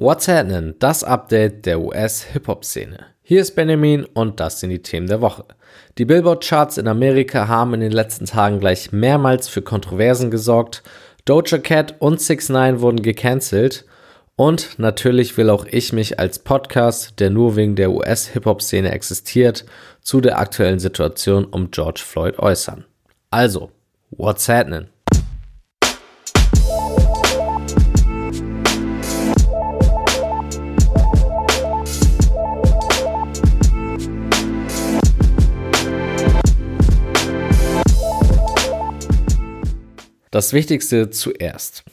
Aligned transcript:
What's 0.00 0.28
happening? 0.28 0.76
Das 0.78 1.02
Update 1.02 1.66
der 1.66 1.80
US-Hip-Hop-Szene. 1.80 3.06
Hier 3.20 3.40
ist 3.40 3.56
Benjamin 3.56 4.04
und 4.04 4.38
das 4.38 4.60
sind 4.60 4.70
die 4.70 4.80
Themen 4.80 5.08
der 5.08 5.20
Woche. 5.20 5.44
Die 5.98 6.04
Billboard-Charts 6.04 6.78
in 6.78 6.86
Amerika 6.86 7.48
haben 7.48 7.74
in 7.74 7.80
den 7.80 7.90
letzten 7.90 8.24
Tagen 8.24 8.60
gleich 8.60 8.92
mehrmals 8.92 9.48
für 9.48 9.60
Kontroversen 9.60 10.30
gesorgt. 10.30 10.84
Doja 11.24 11.58
Cat 11.58 11.96
und 11.98 12.20
6 12.20 12.50
9 12.50 12.80
wurden 12.80 13.02
gecancelt. 13.02 13.86
Und 14.36 14.78
natürlich 14.78 15.36
will 15.36 15.50
auch 15.50 15.66
ich 15.68 15.92
mich 15.92 16.20
als 16.20 16.38
Podcast, 16.38 17.18
der 17.18 17.30
nur 17.30 17.56
wegen 17.56 17.74
der 17.74 17.90
US-Hip-Hop-Szene 17.90 18.92
existiert, 18.92 19.64
zu 20.00 20.20
der 20.20 20.38
aktuellen 20.38 20.78
Situation 20.78 21.44
um 21.44 21.72
George 21.72 22.02
Floyd 22.06 22.38
äußern. 22.38 22.84
Also, 23.32 23.72
what's 24.10 24.48
happening? 24.48 24.86
Das 40.30 40.52
Wichtigste 40.52 41.10
zuerst. 41.10 41.84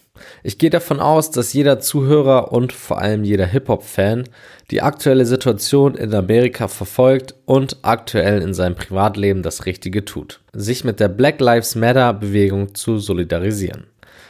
Ich 0.44 0.58
gehe 0.58 0.70
davon 0.70 1.00
aus, 1.00 1.32
dass 1.32 1.54
jeder 1.54 1.80
Zuhörer 1.80 2.52
und 2.52 2.74
vor 2.74 3.00
allem 3.00 3.24
jeder 3.24 3.46
Hip-Hop-Fan 3.46 4.24
die 4.72 4.82
aktuelle 4.82 5.26
Situation 5.26 5.96
in 5.96 6.14
Amerika 6.14 6.68
verfolgt 6.68 7.36
und 7.46 7.78
aktuell 7.82 8.42
in 8.42 8.54
seinem 8.54 8.76
Privatleben 8.76 9.44
das 9.44 9.66
Richtige 9.66 10.06
tut, 10.06 10.40
sich 10.54 10.84
mit 10.84 11.00
der 11.00 11.10
Black 11.10 11.40
Lives 11.40 11.76
Matter-Bewegung 11.76 12.76
zu 12.76 12.98
solidarisieren. 12.98 13.88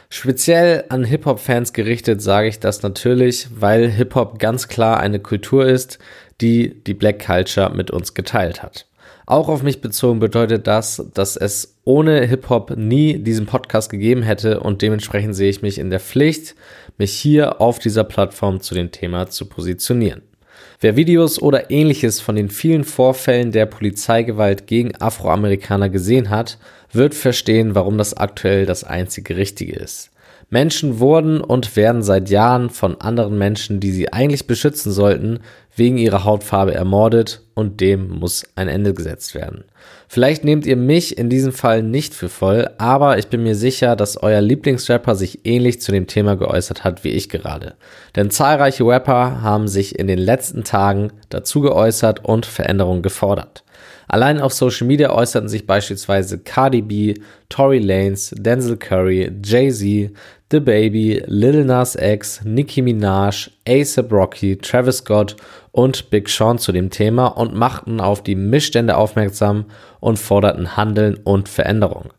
Speziell 0.08 0.84
an 0.88 1.04
Hip-Hop-Fans 1.04 1.72
gerichtet 1.72 2.22
sage 2.22 2.48
ich 2.48 2.60
das 2.60 2.82
natürlich, 2.82 3.48
weil 3.58 3.88
Hip-Hop 3.88 4.38
ganz 4.38 4.68
klar 4.68 5.00
eine 5.00 5.18
Kultur 5.18 5.66
ist, 5.66 5.98
die 6.40 6.82
die 6.84 6.94
Black 6.94 7.24
Culture 7.24 7.74
mit 7.74 7.90
uns 7.90 8.14
geteilt 8.14 8.62
hat. 8.62 8.86
Auch 9.28 9.48
auf 9.48 9.64
mich 9.64 9.80
bezogen 9.80 10.20
bedeutet 10.20 10.68
das, 10.68 11.04
dass 11.12 11.36
es 11.36 11.78
ohne 11.82 12.24
Hip-Hop 12.24 12.76
nie 12.76 13.18
diesen 13.18 13.46
Podcast 13.46 13.90
gegeben 13.90 14.22
hätte 14.22 14.60
und 14.60 14.82
dementsprechend 14.82 15.34
sehe 15.34 15.50
ich 15.50 15.62
mich 15.62 15.78
in 15.78 15.90
der 15.90 15.98
Pflicht, 15.98 16.54
mich 16.96 17.10
hier 17.12 17.60
auf 17.60 17.80
dieser 17.80 18.04
Plattform 18.04 18.60
zu 18.60 18.76
dem 18.76 18.92
Thema 18.92 19.26
zu 19.26 19.46
positionieren. 19.46 20.22
Wer 20.78 20.94
Videos 20.94 21.42
oder 21.42 21.72
ähnliches 21.72 22.20
von 22.20 22.36
den 22.36 22.50
vielen 22.50 22.84
Vorfällen 22.84 23.50
der 23.50 23.66
Polizeigewalt 23.66 24.68
gegen 24.68 24.94
Afroamerikaner 24.94 25.88
gesehen 25.88 26.30
hat, 26.30 26.58
wird 26.92 27.12
verstehen, 27.12 27.74
warum 27.74 27.98
das 27.98 28.14
aktuell 28.14 28.64
das 28.64 28.84
einzige 28.84 29.36
Richtige 29.36 29.74
ist. 29.74 30.12
Menschen 30.48 31.00
wurden 31.00 31.40
und 31.40 31.74
werden 31.74 32.04
seit 32.04 32.30
Jahren 32.30 32.70
von 32.70 33.00
anderen 33.00 33.36
Menschen, 33.36 33.80
die 33.80 33.90
sie 33.90 34.12
eigentlich 34.12 34.46
beschützen 34.46 34.92
sollten, 34.92 35.40
wegen 35.76 35.98
ihrer 35.98 36.24
Hautfarbe 36.24 36.74
ermordet 36.74 37.42
und 37.54 37.80
dem 37.80 38.08
muss 38.18 38.44
ein 38.56 38.68
Ende 38.68 38.94
gesetzt 38.94 39.34
werden. 39.34 39.64
Vielleicht 40.08 40.44
nehmt 40.44 40.66
ihr 40.66 40.76
mich 40.76 41.18
in 41.18 41.28
diesem 41.28 41.52
Fall 41.52 41.82
nicht 41.82 42.14
für 42.14 42.28
voll, 42.28 42.70
aber 42.78 43.18
ich 43.18 43.28
bin 43.28 43.42
mir 43.42 43.54
sicher, 43.54 43.96
dass 43.96 44.22
euer 44.22 44.40
Lieblingsrapper 44.40 45.14
sich 45.14 45.44
ähnlich 45.44 45.80
zu 45.80 45.92
dem 45.92 46.06
Thema 46.06 46.36
geäußert 46.36 46.84
hat 46.84 47.04
wie 47.04 47.10
ich 47.10 47.28
gerade. 47.28 47.74
Denn 48.14 48.30
zahlreiche 48.30 48.84
Rapper 48.84 49.42
haben 49.42 49.68
sich 49.68 49.98
in 49.98 50.06
den 50.06 50.18
letzten 50.18 50.64
Tagen 50.64 51.12
dazu 51.30 51.60
geäußert 51.60 52.24
und 52.24 52.46
Veränderungen 52.46 53.02
gefordert. 53.02 53.64
Allein 54.08 54.40
auf 54.40 54.52
Social 54.52 54.86
Media 54.86 55.10
äußerten 55.10 55.48
sich 55.48 55.66
beispielsweise 55.66 56.38
Cardi 56.38 56.82
B, 56.82 57.14
Tory 57.48 57.78
Lanez, 57.78 58.32
Denzel 58.36 58.76
Curry, 58.76 59.32
Jay-Z, 59.44 60.12
The 60.50 60.60
Baby, 60.60 61.24
Lil 61.26 61.64
Nas 61.64 61.96
X, 61.96 62.42
Nicki 62.44 62.82
Minaj, 62.82 63.50
ASAP 63.68 64.12
Rocky, 64.12 64.56
Travis 64.56 64.98
Scott 64.98 65.34
und 65.72 66.08
Big 66.10 66.28
Sean 66.28 66.58
zu 66.58 66.70
dem 66.70 66.90
Thema 66.90 67.26
und 67.26 67.54
machten 67.54 68.00
auf 68.00 68.22
die 68.22 68.36
Missstände 68.36 68.96
aufmerksam 68.96 69.64
und 69.98 70.18
forderten 70.18 70.76
Handeln 70.76 71.18
und 71.24 71.48
Veränderung. 71.48 72.12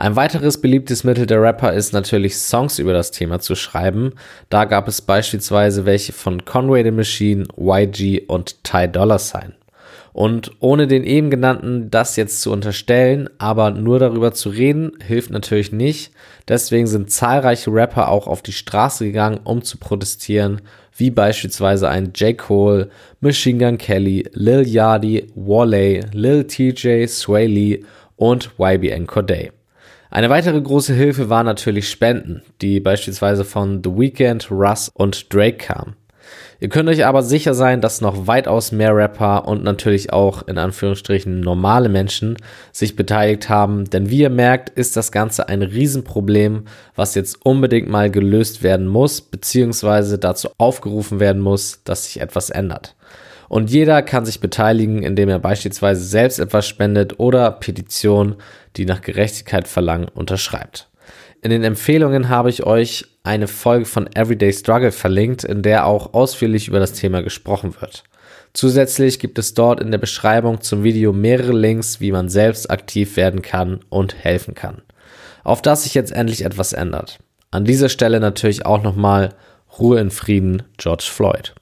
Ein 0.00 0.16
weiteres 0.16 0.58
beliebtes 0.58 1.04
Mittel 1.04 1.26
der 1.26 1.42
Rapper 1.42 1.74
ist 1.74 1.92
natürlich 1.92 2.38
Songs 2.38 2.78
über 2.78 2.94
das 2.94 3.10
Thema 3.10 3.38
zu 3.38 3.54
schreiben. 3.54 4.14
Da 4.48 4.64
gab 4.64 4.88
es 4.88 5.02
beispielsweise 5.02 5.84
welche 5.84 6.14
von 6.14 6.46
Conway 6.46 6.82
the 6.82 6.90
Machine, 6.90 7.44
YG 7.58 8.22
und 8.26 8.64
Ty 8.64 8.88
Dolla 8.88 9.18
Sign. 9.18 9.52
Und 10.14 10.52
ohne 10.60 10.86
den 10.86 11.04
eben 11.04 11.28
genannten 11.28 11.90
das 11.90 12.16
jetzt 12.16 12.40
zu 12.40 12.50
unterstellen, 12.50 13.28
aber 13.36 13.72
nur 13.72 13.98
darüber 13.98 14.32
zu 14.32 14.48
reden, 14.48 14.92
hilft 15.06 15.28
natürlich 15.28 15.70
nicht. 15.70 16.12
Deswegen 16.48 16.86
sind 16.86 17.10
zahlreiche 17.10 17.70
Rapper 17.70 18.08
auch 18.08 18.26
auf 18.26 18.40
die 18.40 18.54
Straße 18.54 19.04
gegangen, 19.04 19.40
um 19.44 19.60
zu 19.60 19.76
protestieren, 19.76 20.62
wie 20.96 21.10
beispielsweise 21.10 21.90
ein 21.90 22.14
J. 22.14 22.38
Cole, 22.38 22.88
Machine 23.20 23.58
Gun 23.58 23.76
Kelly, 23.76 24.26
Lil 24.32 24.66
Yachty, 24.66 25.26
Wale, 25.34 26.08
Lil 26.14 26.44
TJ, 26.44 27.06
Sway 27.06 27.46
Lee 27.46 27.84
und 28.16 28.52
YBN 28.58 29.06
Corday. 29.06 29.50
Eine 30.12 30.28
weitere 30.28 30.60
große 30.60 30.92
Hilfe 30.92 31.30
war 31.30 31.44
natürlich 31.44 31.88
Spenden, 31.88 32.42
die 32.60 32.80
beispielsweise 32.80 33.44
von 33.44 33.80
The 33.84 33.90
Weeknd, 33.90 34.50
Russ 34.50 34.90
und 34.92 35.32
Drake 35.32 35.58
kamen. 35.58 35.94
Ihr 36.58 36.68
könnt 36.68 36.88
euch 36.88 37.06
aber 37.06 37.22
sicher 37.22 37.54
sein, 37.54 37.80
dass 37.80 38.00
noch 38.00 38.26
weitaus 38.26 38.72
mehr 38.72 38.94
Rapper 38.94 39.46
und 39.46 39.62
natürlich 39.62 40.12
auch 40.12 40.46
in 40.48 40.58
Anführungsstrichen 40.58 41.40
normale 41.40 41.88
Menschen 41.88 42.36
sich 42.72 42.96
beteiligt 42.96 43.48
haben, 43.48 43.88
denn 43.88 44.10
wie 44.10 44.18
ihr 44.18 44.30
merkt, 44.30 44.68
ist 44.68 44.96
das 44.96 45.12
Ganze 45.12 45.48
ein 45.48 45.62
Riesenproblem, 45.62 46.64
was 46.96 47.14
jetzt 47.14 47.46
unbedingt 47.46 47.88
mal 47.88 48.10
gelöst 48.10 48.64
werden 48.64 48.88
muss, 48.88 49.20
beziehungsweise 49.20 50.18
dazu 50.18 50.50
aufgerufen 50.58 51.20
werden 51.20 51.40
muss, 51.40 51.82
dass 51.84 52.06
sich 52.06 52.20
etwas 52.20 52.50
ändert. 52.50 52.96
Und 53.50 53.68
jeder 53.68 54.00
kann 54.02 54.24
sich 54.24 54.38
beteiligen, 54.38 55.02
indem 55.02 55.28
er 55.28 55.40
beispielsweise 55.40 56.04
selbst 56.04 56.38
etwas 56.38 56.68
spendet 56.68 57.18
oder 57.18 57.50
Petitionen, 57.50 58.36
die 58.76 58.86
nach 58.86 59.00
Gerechtigkeit 59.00 59.66
verlangen, 59.66 60.06
unterschreibt. 60.06 60.88
In 61.42 61.50
den 61.50 61.64
Empfehlungen 61.64 62.28
habe 62.28 62.48
ich 62.48 62.62
euch 62.62 63.06
eine 63.24 63.48
Folge 63.48 63.86
von 63.86 64.08
Everyday 64.14 64.52
Struggle 64.52 64.92
verlinkt, 64.92 65.42
in 65.42 65.62
der 65.62 65.86
auch 65.86 66.14
ausführlich 66.14 66.68
über 66.68 66.78
das 66.78 66.92
Thema 66.92 67.24
gesprochen 67.24 67.74
wird. 67.80 68.04
Zusätzlich 68.52 69.18
gibt 69.18 69.36
es 69.36 69.52
dort 69.52 69.80
in 69.80 69.90
der 69.90 69.98
Beschreibung 69.98 70.60
zum 70.60 70.84
Video 70.84 71.12
mehrere 71.12 71.52
Links, 71.52 72.00
wie 72.00 72.12
man 72.12 72.28
selbst 72.28 72.70
aktiv 72.70 73.16
werden 73.16 73.42
kann 73.42 73.80
und 73.88 74.14
helfen 74.14 74.54
kann. 74.54 74.82
Auf 75.42 75.60
das 75.60 75.82
sich 75.82 75.94
jetzt 75.94 76.12
endlich 76.12 76.44
etwas 76.44 76.72
ändert. 76.72 77.18
An 77.50 77.64
dieser 77.64 77.88
Stelle 77.88 78.20
natürlich 78.20 78.64
auch 78.64 78.80
nochmal 78.80 79.30
Ruhe 79.76 79.98
in 79.98 80.12
Frieden, 80.12 80.62
George 80.76 81.08
Floyd. 81.10 81.52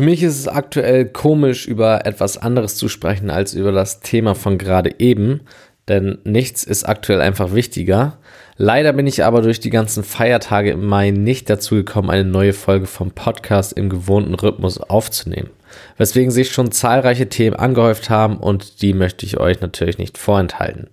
Für 0.00 0.06
mich 0.06 0.22
ist 0.22 0.38
es 0.38 0.48
aktuell 0.48 1.04
komisch, 1.04 1.66
über 1.66 2.06
etwas 2.06 2.38
anderes 2.38 2.76
zu 2.76 2.88
sprechen 2.88 3.28
als 3.28 3.52
über 3.52 3.70
das 3.70 4.00
Thema 4.00 4.34
von 4.34 4.56
gerade 4.56 4.94
eben, 4.98 5.42
denn 5.88 6.16
nichts 6.24 6.64
ist 6.64 6.84
aktuell 6.84 7.20
einfach 7.20 7.52
wichtiger. 7.52 8.16
Leider 8.56 8.94
bin 8.94 9.06
ich 9.06 9.24
aber 9.24 9.42
durch 9.42 9.60
die 9.60 9.68
ganzen 9.68 10.02
Feiertage 10.02 10.70
im 10.70 10.86
Mai 10.86 11.10
nicht 11.10 11.50
dazu 11.50 11.74
gekommen, 11.74 12.08
eine 12.08 12.24
neue 12.24 12.54
Folge 12.54 12.86
vom 12.86 13.10
Podcast 13.10 13.74
im 13.74 13.90
gewohnten 13.90 14.32
Rhythmus 14.32 14.78
aufzunehmen, 14.78 15.50
weswegen 15.98 16.30
sich 16.30 16.50
schon 16.50 16.72
zahlreiche 16.72 17.28
Themen 17.28 17.56
angehäuft 17.56 18.08
haben 18.08 18.38
und 18.38 18.80
die 18.80 18.94
möchte 18.94 19.26
ich 19.26 19.38
euch 19.38 19.60
natürlich 19.60 19.98
nicht 19.98 20.16
vorenthalten. 20.16 20.88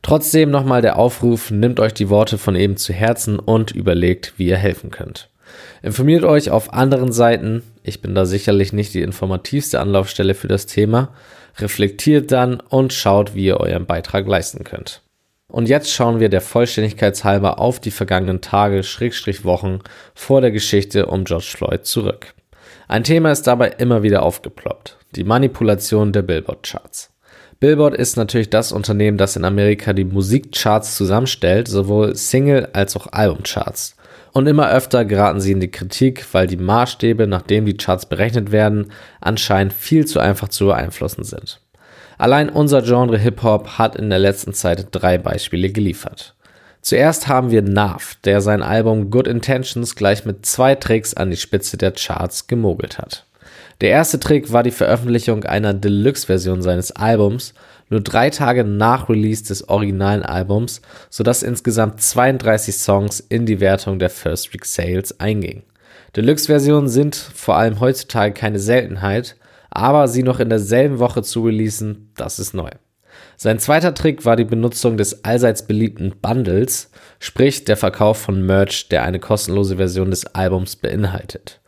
Trotzdem 0.00 0.50
nochmal 0.50 0.80
der 0.80 0.98
Aufruf, 0.98 1.50
nimmt 1.50 1.78
euch 1.78 1.92
die 1.92 2.08
Worte 2.08 2.38
von 2.38 2.56
eben 2.56 2.78
zu 2.78 2.94
Herzen 2.94 3.38
und 3.38 3.72
überlegt, 3.72 4.32
wie 4.38 4.46
ihr 4.46 4.56
helfen 4.56 4.90
könnt. 4.90 5.28
Informiert 5.86 6.24
euch 6.24 6.50
auf 6.50 6.72
anderen 6.72 7.12
Seiten, 7.12 7.62
ich 7.84 8.02
bin 8.02 8.12
da 8.16 8.26
sicherlich 8.26 8.72
nicht 8.72 8.92
die 8.92 9.02
informativste 9.02 9.78
Anlaufstelle 9.78 10.34
für 10.34 10.48
das 10.48 10.66
Thema, 10.66 11.10
reflektiert 11.58 12.32
dann 12.32 12.58
und 12.58 12.92
schaut, 12.92 13.36
wie 13.36 13.46
ihr 13.46 13.60
euren 13.60 13.86
Beitrag 13.86 14.26
leisten 14.26 14.64
könnt. 14.64 15.02
Und 15.46 15.68
jetzt 15.68 15.92
schauen 15.92 16.18
wir 16.18 16.28
der 16.28 16.40
Vollständigkeitshalber 16.40 17.60
auf 17.60 17.78
die 17.78 17.92
vergangenen 17.92 18.40
Tage, 18.40 18.82
Schrägstrich 18.82 19.44
Wochen 19.44 19.78
vor 20.12 20.40
der 20.40 20.50
Geschichte 20.50 21.06
um 21.06 21.22
George 21.22 21.52
Floyd 21.56 21.86
zurück. 21.86 22.34
Ein 22.88 23.04
Thema 23.04 23.30
ist 23.30 23.46
dabei 23.46 23.68
immer 23.78 24.02
wieder 24.02 24.24
aufgeploppt. 24.24 24.96
Die 25.14 25.22
Manipulation 25.22 26.12
der 26.12 26.22
Billboard-Charts. 26.22 27.12
Billboard 27.60 27.94
ist 27.94 28.16
natürlich 28.16 28.50
das 28.50 28.72
Unternehmen, 28.72 29.18
das 29.18 29.36
in 29.36 29.44
Amerika 29.44 29.92
die 29.92 30.04
Musikcharts 30.04 30.96
zusammenstellt, 30.96 31.68
sowohl 31.68 32.16
Single- 32.16 32.70
als 32.72 32.96
auch 32.96 33.06
Albumcharts. 33.12 33.95
Und 34.36 34.46
immer 34.46 34.70
öfter 34.70 35.06
geraten 35.06 35.40
sie 35.40 35.52
in 35.52 35.60
die 35.60 35.70
Kritik, 35.70 36.26
weil 36.32 36.46
die 36.46 36.58
Maßstäbe, 36.58 37.26
nach 37.26 37.40
denen 37.40 37.64
die 37.64 37.78
Charts 37.78 38.04
berechnet 38.04 38.52
werden, 38.52 38.92
anscheinend 39.18 39.72
viel 39.72 40.04
zu 40.04 40.20
einfach 40.20 40.48
zu 40.48 40.66
beeinflussen 40.66 41.24
sind. 41.24 41.62
Allein 42.18 42.50
unser 42.50 42.82
Genre 42.82 43.16
Hip-Hop 43.16 43.78
hat 43.78 43.96
in 43.96 44.10
der 44.10 44.18
letzten 44.18 44.52
Zeit 44.52 44.88
drei 44.90 45.16
Beispiele 45.16 45.70
geliefert. 45.70 46.34
Zuerst 46.82 47.28
haben 47.28 47.50
wir 47.50 47.62
Nav, 47.62 48.16
der 48.24 48.42
sein 48.42 48.62
Album 48.62 49.08
Good 49.08 49.26
Intentions 49.26 49.96
gleich 49.96 50.26
mit 50.26 50.44
zwei 50.44 50.74
Tricks 50.74 51.14
an 51.14 51.30
die 51.30 51.38
Spitze 51.38 51.78
der 51.78 51.92
Charts 51.92 52.46
gemogelt 52.46 52.98
hat. 52.98 53.24
Der 53.80 53.88
erste 53.88 54.20
Trick 54.20 54.52
war 54.52 54.62
die 54.62 54.70
Veröffentlichung 54.70 55.44
einer 55.44 55.72
Deluxe-Version 55.72 56.60
seines 56.60 56.92
Albums, 56.92 57.54
nur 57.88 58.00
drei 58.00 58.30
Tage 58.30 58.64
nach 58.64 59.08
Release 59.08 59.44
des 59.44 59.68
originalen 59.68 60.22
Albums, 60.22 60.80
sodass 61.10 61.42
insgesamt 61.42 62.00
32 62.00 62.76
Songs 62.76 63.20
in 63.20 63.46
die 63.46 63.60
Wertung 63.60 63.98
der 63.98 64.10
First 64.10 64.52
Week 64.52 64.64
Sales 64.64 65.20
eingingen. 65.20 65.62
Deluxe-Versionen 66.16 66.88
sind 66.88 67.14
vor 67.14 67.56
allem 67.56 67.80
heutzutage 67.80 68.32
keine 68.32 68.58
Seltenheit, 68.58 69.36
aber 69.70 70.08
sie 70.08 70.22
noch 70.22 70.40
in 70.40 70.48
derselben 70.48 70.98
Woche 70.98 71.22
zu 71.22 71.44
releasen, 71.44 72.10
das 72.16 72.38
ist 72.38 72.54
neu. 72.54 72.70
Sein 73.36 73.58
zweiter 73.58 73.92
Trick 73.92 74.24
war 74.24 74.36
die 74.36 74.44
Benutzung 74.44 74.96
des 74.96 75.24
allseits 75.24 75.66
beliebten 75.66 76.14
Bundles, 76.22 76.90
sprich 77.18 77.64
der 77.64 77.76
Verkauf 77.76 78.18
von 78.18 78.44
Merch, 78.44 78.88
der 78.88 79.02
eine 79.02 79.20
kostenlose 79.20 79.76
Version 79.76 80.10
des 80.10 80.26
Albums 80.26 80.76
beinhaltet. 80.76 81.60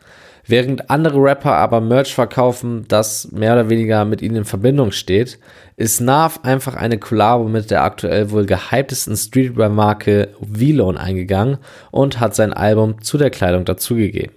Während 0.50 0.88
andere 0.88 1.22
Rapper 1.22 1.52
aber 1.52 1.82
Merch 1.82 2.14
verkaufen, 2.14 2.86
das 2.88 3.30
mehr 3.32 3.52
oder 3.52 3.68
weniger 3.68 4.06
mit 4.06 4.22
ihnen 4.22 4.36
in 4.36 4.44
Verbindung 4.46 4.92
steht, 4.92 5.38
ist 5.76 6.00
Nav 6.00 6.40
einfach 6.42 6.74
eine 6.74 6.98
Kollabo 6.98 7.44
mit 7.44 7.70
der 7.70 7.84
aktuell 7.84 8.30
wohl 8.30 8.46
gehyptesten 8.46 9.14
Streetwear-Marke 9.14 10.30
V-Lone 10.40 10.98
eingegangen 10.98 11.58
und 11.90 12.18
hat 12.18 12.34
sein 12.34 12.54
Album 12.54 13.02
zu 13.02 13.18
der 13.18 13.28
Kleidung 13.28 13.66
dazugegeben. 13.66 14.32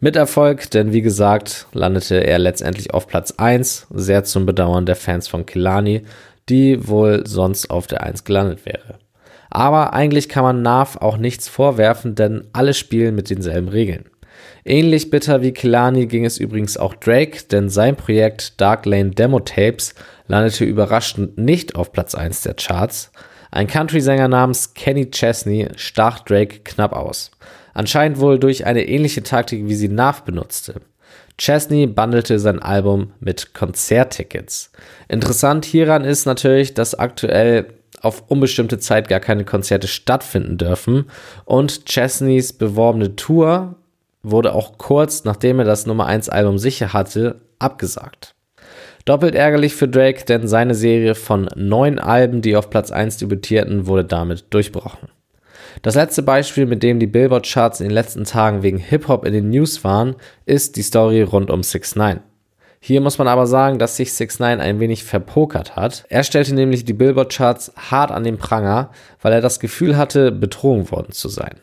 Mit 0.00 0.16
Erfolg, 0.16 0.70
denn 0.70 0.92
wie 0.92 1.00
gesagt, 1.00 1.66
landete 1.72 2.16
er 2.16 2.38
letztendlich 2.38 2.92
auf 2.92 3.06
Platz 3.06 3.32
1, 3.38 3.86
sehr 3.90 4.24
zum 4.24 4.44
Bedauern 4.44 4.84
der 4.84 4.96
Fans 4.96 5.28
von 5.28 5.46
Kilani, 5.46 6.02
die 6.50 6.86
wohl 6.86 7.26
sonst 7.26 7.70
auf 7.70 7.86
der 7.86 8.02
1 8.02 8.24
gelandet 8.24 8.66
wäre. 8.66 8.98
Aber 9.48 9.94
eigentlich 9.94 10.28
kann 10.28 10.44
man 10.44 10.60
Nav 10.60 10.98
auch 10.98 11.16
nichts 11.16 11.48
vorwerfen, 11.48 12.14
denn 12.14 12.44
alle 12.52 12.74
spielen 12.74 13.14
mit 13.14 13.30
denselben 13.30 13.68
Regeln. 13.68 14.07
Ähnlich 14.70 15.08
bitter 15.08 15.40
wie 15.40 15.52
Kilani 15.52 16.04
ging 16.04 16.26
es 16.26 16.36
übrigens 16.36 16.76
auch 16.76 16.94
Drake, 16.94 17.44
denn 17.50 17.70
sein 17.70 17.96
Projekt 17.96 18.60
Dark 18.60 18.84
Lane 18.84 19.12
Demo 19.12 19.40
Tapes 19.40 19.94
landete 20.26 20.66
überraschend 20.66 21.38
nicht 21.38 21.74
auf 21.74 21.90
Platz 21.90 22.14
1 22.14 22.42
der 22.42 22.52
Charts. 22.52 23.10
Ein 23.50 23.66
Country-Sänger 23.66 24.28
namens 24.28 24.74
Kenny 24.74 25.10
Chesney 25.10 25.68
stach 25.76 26.20
Drake 26.20 26.58
knapp 26.64 26.92
aus. 26.92 27.30
Anscheinend 27.72 28.20
wohl 28.20 28.38
durch 28.38 28.66
eine 28.66 28.86
ähnliche 28.86 29.22
Taktik, 29.22 29.66
wie 29.68 29.74
sie 29.74 29.88
Nav 29.88 30.24
benutzte. 30.24 30.82
Chesney 31.38 31.86
bundelte 31.86 32.38
sein 32.38 32.58
Album 32.58 33.12
mit 33.20 33.54
Konzerttickets. 33.54 34.70
Interessant 35.08 35.64
hieran 35.64 36.04
ist 36.04 36.26
natürlich, 36.26 36.74
dass 36.74 36.94
aktuell 36.94 37.68
auf 38.02 38.24
unbestimmte 38.28 38.78
Zeit 38.78 39.08
gar 39.08 39.20
keine 39.20 39.46
Konzerte 39.46 39.88
stattfinden 39.88 40.58
dürfen 40.58 41.06
und 41.46 41.86
Chesneys 41.86 42.52
beworbene 42.52 43.16
Tour 43.16 43.74
wurde 44.30 44.54
auch 44.54 44.78
kurz 44.78 45.24
nachdem 45.24 45.58
er 45.58 45.64
das 45.64 45.86
Nummer 45.86 46.06
1 46.06 46.28
Album 46.28 46.58
sicher 46.58 46.92
hatte, 46.92 47.40
abgesagt. 47.58 48.34
Doppelt 49.04 49.34
ärgerlich 49.34 49.74
für 49.74 49.88
Drake, 49.88 50.24
denn 50.26 50.46
seine 50.46 50.74
Serie 50.74 51.14
von 51.14 51.48
neun 51.56 51.98
Alben, 51.98 52.42
die 52.42 52.56
auf 52.56 52.68
Platz 52.68 52.90
1 52.90 53.16
debütierten, 53.16 53.86
wurde 53.86 54.04
damit 54.04 54.46
durchbrochen. 54.50 55.08
Das 55.82 55.94
letzte 55.94 56.22
Beispiel, 56.22 56.66
mit 56.66 56.82
dem 56.82 56.98
die 56.98 57.06
Billboard-Charts 57.06 57.80
in 57.80 57.88
den 57.88 57.94
letzten 57.94 58.24
Tagen 58.24 58.62
wegen 58.62 58.78
Hip-Hop 58.78 59.24
in 59.24 59.32
den 59.32 59.50
News 59.50 59.84
waren, 59.84 60.16
ist 60.44 60.76
die 60.76 60.82
Story 60.82 61.22
rund 61.22 61.50
um 61.50 61.62
6 61.62 61.96
9 61.96 62.20
Hier 62.80 63.00
muss 63.00 63.18
man 63.18 63.28
aber 63.28 63.46
sagen, 63.46 63.78
dass 63.78 63.96
sich 63.96 64.12
6 64.12 64.40
9 64.40 64.60
ein 64.60 64.80
wenig 64.80 65.04
verpokert 65.04 65.76
hat. 65.76 66.04
Er 66.08 66.24
stellte 66.24 66.54
nämlich 66.54 66.84
die 66.84 66.92
Billboard-Charts 66.92 67.72
hart 67.90 68.10
an 68.10 68.24
den 68.24 68.38
Pranger, 68.38 68.90
weil 69.22 69.32
er 69.32 69.40
das 69.40 69.60
Gefühl 69.60 69.96
hatte, 69.96 70.32
betrogen 70.32 70.90
worden 70.90 71.12
zu 71.12 71.28
sein. 71.28 71.56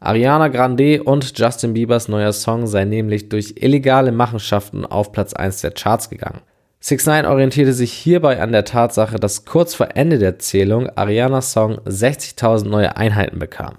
Ariana 0.00 0.48
Grande 0.48 1.02
und 1.02 1.38
Justin 1.38 1.72
Biebers 1.72 2.08
neuer 2.08 2.32
Song 2.32 2.66
sei 2.66 2.84
nämlich 2.84 3.28
durch 3.28 3.54
illegale 3.56 4.12
Machenschaften 4.12 4.84
auf 4.84 5.12
Platz 5.12 5.32
1 5.32 5.62
der 5.62 5.70
Charts 5.70 6.10
gegangen. 6.10 6.42
6 6.80 7.06
9 7.06 7.26
orientierte 7.26 7.72
sich 7.72 7.92
hierbei 7.92 8.40
an 8.40 8.52
der 8.52 8.64
Tatsache, 8.64 9.18
dass 9.18 9.44
kurz 9.44 9.74
vor 9.74 9.88
Ende 9.94 10.18
der 10.18 10.38
Zählung 10.38 10.88
Arianas 10.94 11.52
Song 11.52 11.78
60.000 11.80 12.68
neue 12.68 12.96
Einheiten 12.96 13.38
bekam. 13.38 13.78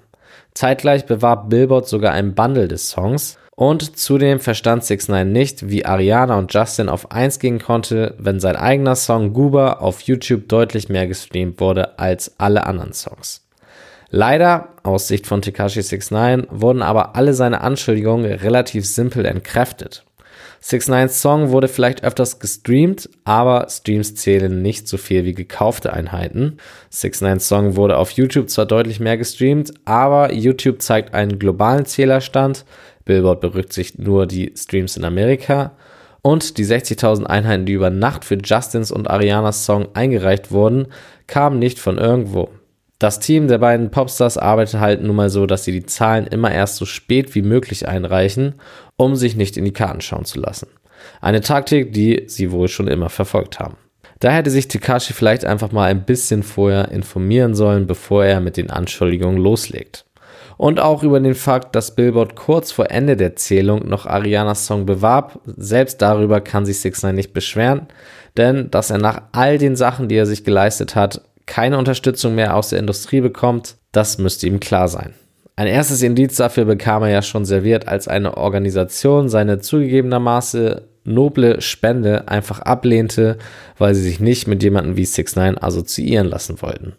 Zeitgleich 0.54 1.06
bewarb 1.06 1.48
Billboard 1.48 1.86
sogar 1.86 2.12
ein 2.12 2.34
Bundle 2.34 2.66
des 2.66 2.90
Songs 2.90 3.38
und 3.54 3.96
zudem 3.96 4.40
verstand 4.40 4.84
6 4.84 5.08
9 5.08 5.32
nicht, 5.32 5.70
wie 5.70 5.86
Ariana 5.86 6.36
und 6.36 6.52
Justin 6.52 6.88
auf 6.88 7.12
1 7.12 7.38
gehen 7.38 7.60
konnte, 7.60 8.14
wenn 8.18 8.40
sein 8.40 8.56
eigener 8.56 8.96
Song 8.96 9.32
Goober 9.32 9.80
auf 9.80 10.00
YouTube 10.02 10.48
deutlich 10.48 10.88
mehr 10.88 11.06
gestreamt 11.06 11.60
wurde 11.60 11.98
als 11.98 12.38
alle 12.38 12.66
anderen 12.66 12.92
Songs. 12.92 13.47
Leider, 14.10 14.70
aus 14.82 15.08
Sicht 15.08 15.26
von 15.26 15.42
Tekashi 15.42 15.80
69, 15.80 16.48
wurden 16.50 16.82
aber 16.82 17.14
alle 17.14 17.34
seine 17.34 17.60
Anschuldigungen 17.60 18.32
relativ 18.32 18.86
simpel 18.86 19.26
entkräftet. 19.26 20.04
6 20.60 20.88
9 20.88 21.08
Song 21.08 21.50
wurde 21.50 21.68
vielleicht 21.68 22.02
öfters 22.02 22.40
gestreamt, 22.40 23.08
aber 23.24 23.68
Streams 23.70 24.14
zählen 24.16 24.60
nicht 24.60 24.88
so 24.88 24.96
viel 24.96 25.24
wie 25.24 25.34
gekaufte 25.34 25.92
Einheiten. 25.92 26.56
6 26.90 27.20
9 27.20 27.40
Song 27.40 27.76
wurde 27.76 27.96
auf 27.96 28.10
YouTube 28.10 28.50
zwar 28.50 28.66
deutlich 28.66 28.98
mehr 28.98 29.16
gestreamt, 29.16 29.72
aber 29.84 30.32
YouTube 30.32 30.82
zeigt 30.82 31.14
einen 31.14 31.38
globalen 31.38 31.84
Zählerstand. 31.86 32.64
Billboard 33.04 33.40
berücksichtigt 33.40 34.00
nur 34.00 34.26
die 34.26 34.52
Streams 34.56 34.96
in 34.96 35.04
Amerika. 35.04 35.72
Und 36.20 36.58
die 36.58 36.64
60.000 36.64 37.24
Einheiten, 37.24 37.64
die 37.64 37.72
über 37.72 37.90
Nacht 37.90 38.24
für 38.24 38.36
Justins 38.36 38.90
und 38.90 39.08
Arianas 39.08 39.64
Song 39.64 39.86
eingereicht 39.94 40.50
wurden, 40.50 40.88
kamen 41.28 41.60
nicht 41.60 41.78
von 41.78 41.96
irgendwo. 41.96 42.50
Das 42.98 43.20
Team 43.20 43.46
der 43.46 43.58
beiden 43.58 43.90
Popstars 43.90 44.38
arbeitet 44.38 44.80
halt 44.80 45.02
nun 45.02 45.14
mal 45.14 45.30
so, 45.30 45.46
dass 45.46 45.64
sie 45.64 45.70
die 45.70 45.86
Zahlen 45.86 46.26
immer 46.26 46.50
erst 46.50 46.76
so 46.76 46.84
spät 46.84 47.34
wie 47.36 47.42
möglich 47.42 47.86
einreichen, 47.86 48.54
um 48.96 49.14
sich 49.14 49.36
nicht 49.36 49.56
in 49.56 49.64
die 49.64 49.72
Karten 49.72 50.00
schauen 50.00 50.24
zu 50.24 50.40
lassen. 50.40 50.66
Eine 51.20 51.40
Taktik, 51.40 51.92
die 51.92 52.24
sie 52.26 52.50
wohl 52.50 52.66
schon 52.66 52.88
immer 52.88 53.08
verfolgt 53.08 53.60
haben. 53.60 53.76
Da 54.18 54.32
hätte 54.32 54.50
sich 54.50 54.66
Takashi 54.66 55.12
vielleicht 55.12 55.44
einfach 55.44 55.70
mal 55.70 55.84
ein 55.84 56.04
bisschen 56.04 56.42
vorher 56.42 56.90
informieren 56.90 57.54
sollen, 57.54 57.86
bevor 57.86 58.24
er 58.24 58.40
mit 58.40 58.56
den 58.56 58.68
Anschuldigungen 58.68 59.40
loslegt. 59.40 60.04
Und 60.56 60.80
auch 60.80 61.04
über 61.04 61.20
den 61.20 61.36
Fakt, 61.36 61.76
dass 61.76 61.94
Billboard 61.94 62.34
kurz 62.34 62.72
vor 62.72 62.90
Ende 62.90 63.16
der 63.16 63.36
Zählung 63.36 63.88
noch 63.88 64.06
Arianas 64.06 64.66
Song 64.66 64.86
bewarb, 64.86 65.38
selbst 65.46 66.02
darüber 66.02 66.40
kann 66.40 66.66
sich 66.66 66.80
Six 66.80 67.04
nicht 67.04 67.32
beschweren, 67.32 67.86
denn 68.36 68.68
dass 68.72 68.90
er 68.90 68.98
nach 68.98 69.22
all 69.30 69.58
den 69.58 69.76
Sachen, 69.76 70.08
die 70.08 70.16
er 70.16 70.26
sich 70.26 70.42
geleistet 70.42 70.96
hat, 70.96 71.22
keine 71.48 71.78
Unterstützung 71.78 72.36
mehr 72.36 72.54
aus 72.54 72.68
der 72.68 72.78
Industrie 72.78 73.20
bekommt, 73.20 73.76
das 73.90 74.18
müsste 74.18 74.46
ihm 74.46 74.60
klar 74.60 74.86
sein. 74.86 75.14
Ein 75.56 75.66
erstes 75.66 76.02
Indiz 76.02 76.36
dafür 76.36 76.66
bekam 76.66 77.02
er 77.02 77.08
ja 77.08 77.22
schon 77.22 77.44
serviert, 77.44 77.88
als 77.88 78.06
eine 78.06 78.36
Organisation 78.36 79.28
seine 79.28 79.58
zugegebenermaßen 79.58 80.82
noble 81.02 81.60
Spende 81.60 82.28
einfach 82.28 82.60
ablehnte, 82.60 83.38
weil 83.76 83.94
sie 83.96 84.02
sich 84.02 84.20
nicht 84.20 84.46
mit 84.46 84.62
jemandem 84.62 84.96
wie 84.96 85.04
6 85.04 85.34
9 85.34 85.58
assoziieren 85.58 86.28
lassen 86.28 86.62
wollten. 86.62 86.92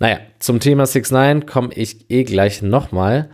Naja, 0.00 0.18
zum 0.40 0.58
Thema 0.58 0.86
6 0.86 1.12
9 1.12 1.46
komme 1.46 1.70
ich 1.74 2.10
eh 2.10 2.24
gleich 2.24 2.62
nochmal. 2.62 3.28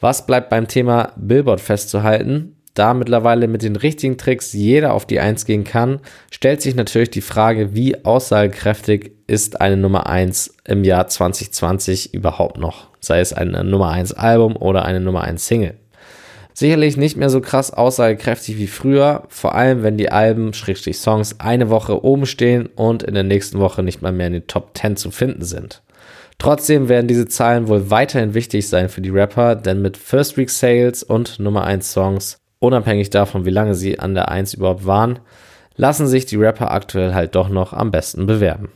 Was 0.00 0.26
bleibt 0.26 0.50
beim 0.50 0.68
Thema 0.68 1.12
Billboard 1.16 1.60
festzuhalten? 1.60 2.56
Da 2.74 2.94
mittlerweile 2.94 3.48
mit 3.48 3.62
den 3.62 3.76
richtigen 3.76 4.16
Tricks 4.16 4.52
jeder 4.52 4.94
auf 4.94 5.06
die 5.06 5.20
1 5.20 5.44
gehen 5.44 5.64
kann, 5.64 6.00
stellt 6.30 6.62
sich 6.62 6.74
natürlich 6.74 7.10
die 7.10 7.20
Frage, 7.20 7.74
wie 7.74 8.04
aussagekräftig 8.04 9.12
ist 9.26 9.60
eine 9.60 9.76
Nummer 9.76 10.06
1 10.06 10.54
im 10.64 10.84
Jahr 10.84 11.08
2020 11.08 12.14
überhaupt 12.14 12.58
noch? 12.58 12.88
Sei 13.00 13.20
es 13.20 13.32
ein 13.32 13.50
Nummer 13.68 13.90
1 13.90 14.12
Album 14.12 14.56
oder 14.56 14.84
eine 14.84 15.00
Nummer 15.00 15.22
1 15.22 15.46
Single. 15.46 15.74
Sicherlich 16.52 16.96
nicht 16.96 17.16
mehr 17.16 17.30
so 17.30 17.40
krass 17.40 17.72
aussagekräftig 17.72 18.58
wie 18.58 18.66
früher, 18.66 19.22
vor 19.28 19.54
allem 19.54 19.82
wenn 19.82 19.96
die 19.96 20.10
Alben, 20.10 20.52
Schrägstrich 20.52 20.98
Songs, 20.98 21.36
eine 21.38 21.70
Woche 21.70 22.04
oben 22.04 22.26
stehen 22.26 22.66
und 22.66 23.02
in 23.02 23.14
der 23.14 23.22
nächsten 23.22 23.58
Woche 23.60 23.82
nicht 23.82 24.02
mal 24.02 24.12
mehr 24.12 24.26
in 24.26 24.34
den 24.34 24.46
Top 24.46 24.76
10 24.76 24.96
zu 24.96 25.10
finden 25.10 25.44
sind. 25.44 25.82
Trotzdem 26.38 26.88
werden 26.88 27.06
diese 27.06 27.28
Zahlen 27.28 27.68
wohl 27.68 27.90
weiterhin 27.90 28.34
wichtig 28.34 28.68
sein 28.68 28.88
für 28.88 29.02
die 29.02 29.10
Rapper, 29.10 29.54
denn 29.54 29.82
mit 29.82 29.96
First 29.96 30.36
Week 30.36 30.50
Sales 30.50 31.02
und 31.02 31.38
Nummer 31.38 31.64
1 31.64 31.92
Songs 31.92 32.39
unabhängig 32.60 33.10
davon, 33.10 33.44
wie 33.44 33.50
lange 33.50 33.74
sie 33.74 33.98
an 33.98 34.14
der 34.14 34.28
1 34.30 34.54
überhaupt 34.54 34.86
waren, 34.86 35.18
lassen 35.74 36.06
sich 36.06 36.26
die 36.26 36.36
Rapper 36.36 36.70
aktuell 36.70 37.14
halt 37.14 37.34
doch 37.34 37.48
noch 37.48 37.72
am 37.72 37.90
besten 37.90 38.26
bewerben. 38.26 38.70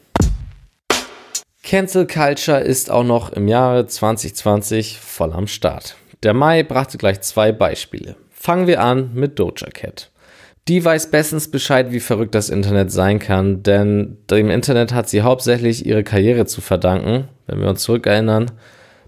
Cancel 1.63 2.07
Culture 2.07 2.61
ist 2.61 2.91
auch 2.91 3.05
noch 3.05 3.33
im 3.33 3.49
Jahre 3.49 3.87
2020 3.87 4.99
voll 4.99 5.33
am 5.33 5.47
Start. 5.47 5.97
Der 6.23 6.35
Mai 6.35 6.63
brachte 6.63 6.99
gleich 6.99 7.21
zwei 7.21 7.53
Beispiele. 7.53 8.17
Fangen 8.31 8.67
wir 8.67 8.83
an 8.83 9.11
mit 9.15 9.39
Doja 9.39 9.69
Cat. 9.73 10.11
Die 10.69 10.83
weiß 10.83 11.11
bestens 11.11 11.51
Bescheid, 11.51 11.93
wie 11.93 12.01
verrückt 12.01 12.35
das 12.35 12.49
Internet 12.49 12.91
sein 12.91 13.19
kann, 13.19 13.63
denn 13.63 14.17
dem 14.31 14.51
Internet 14.51 14.95
hat 14.95 15.11
sie 15.11 15.21
hauptsächlich 15.21 15.85
ihre 15.85 16.05
Karriere 16.05 16.47
zu 16.47 16.63
verdanken. 16.63 17.29
Wenn 17.47 17.61
wir 17.61 17.69
uns 17.69 17.83
zurückerinnern, 17.83 18.51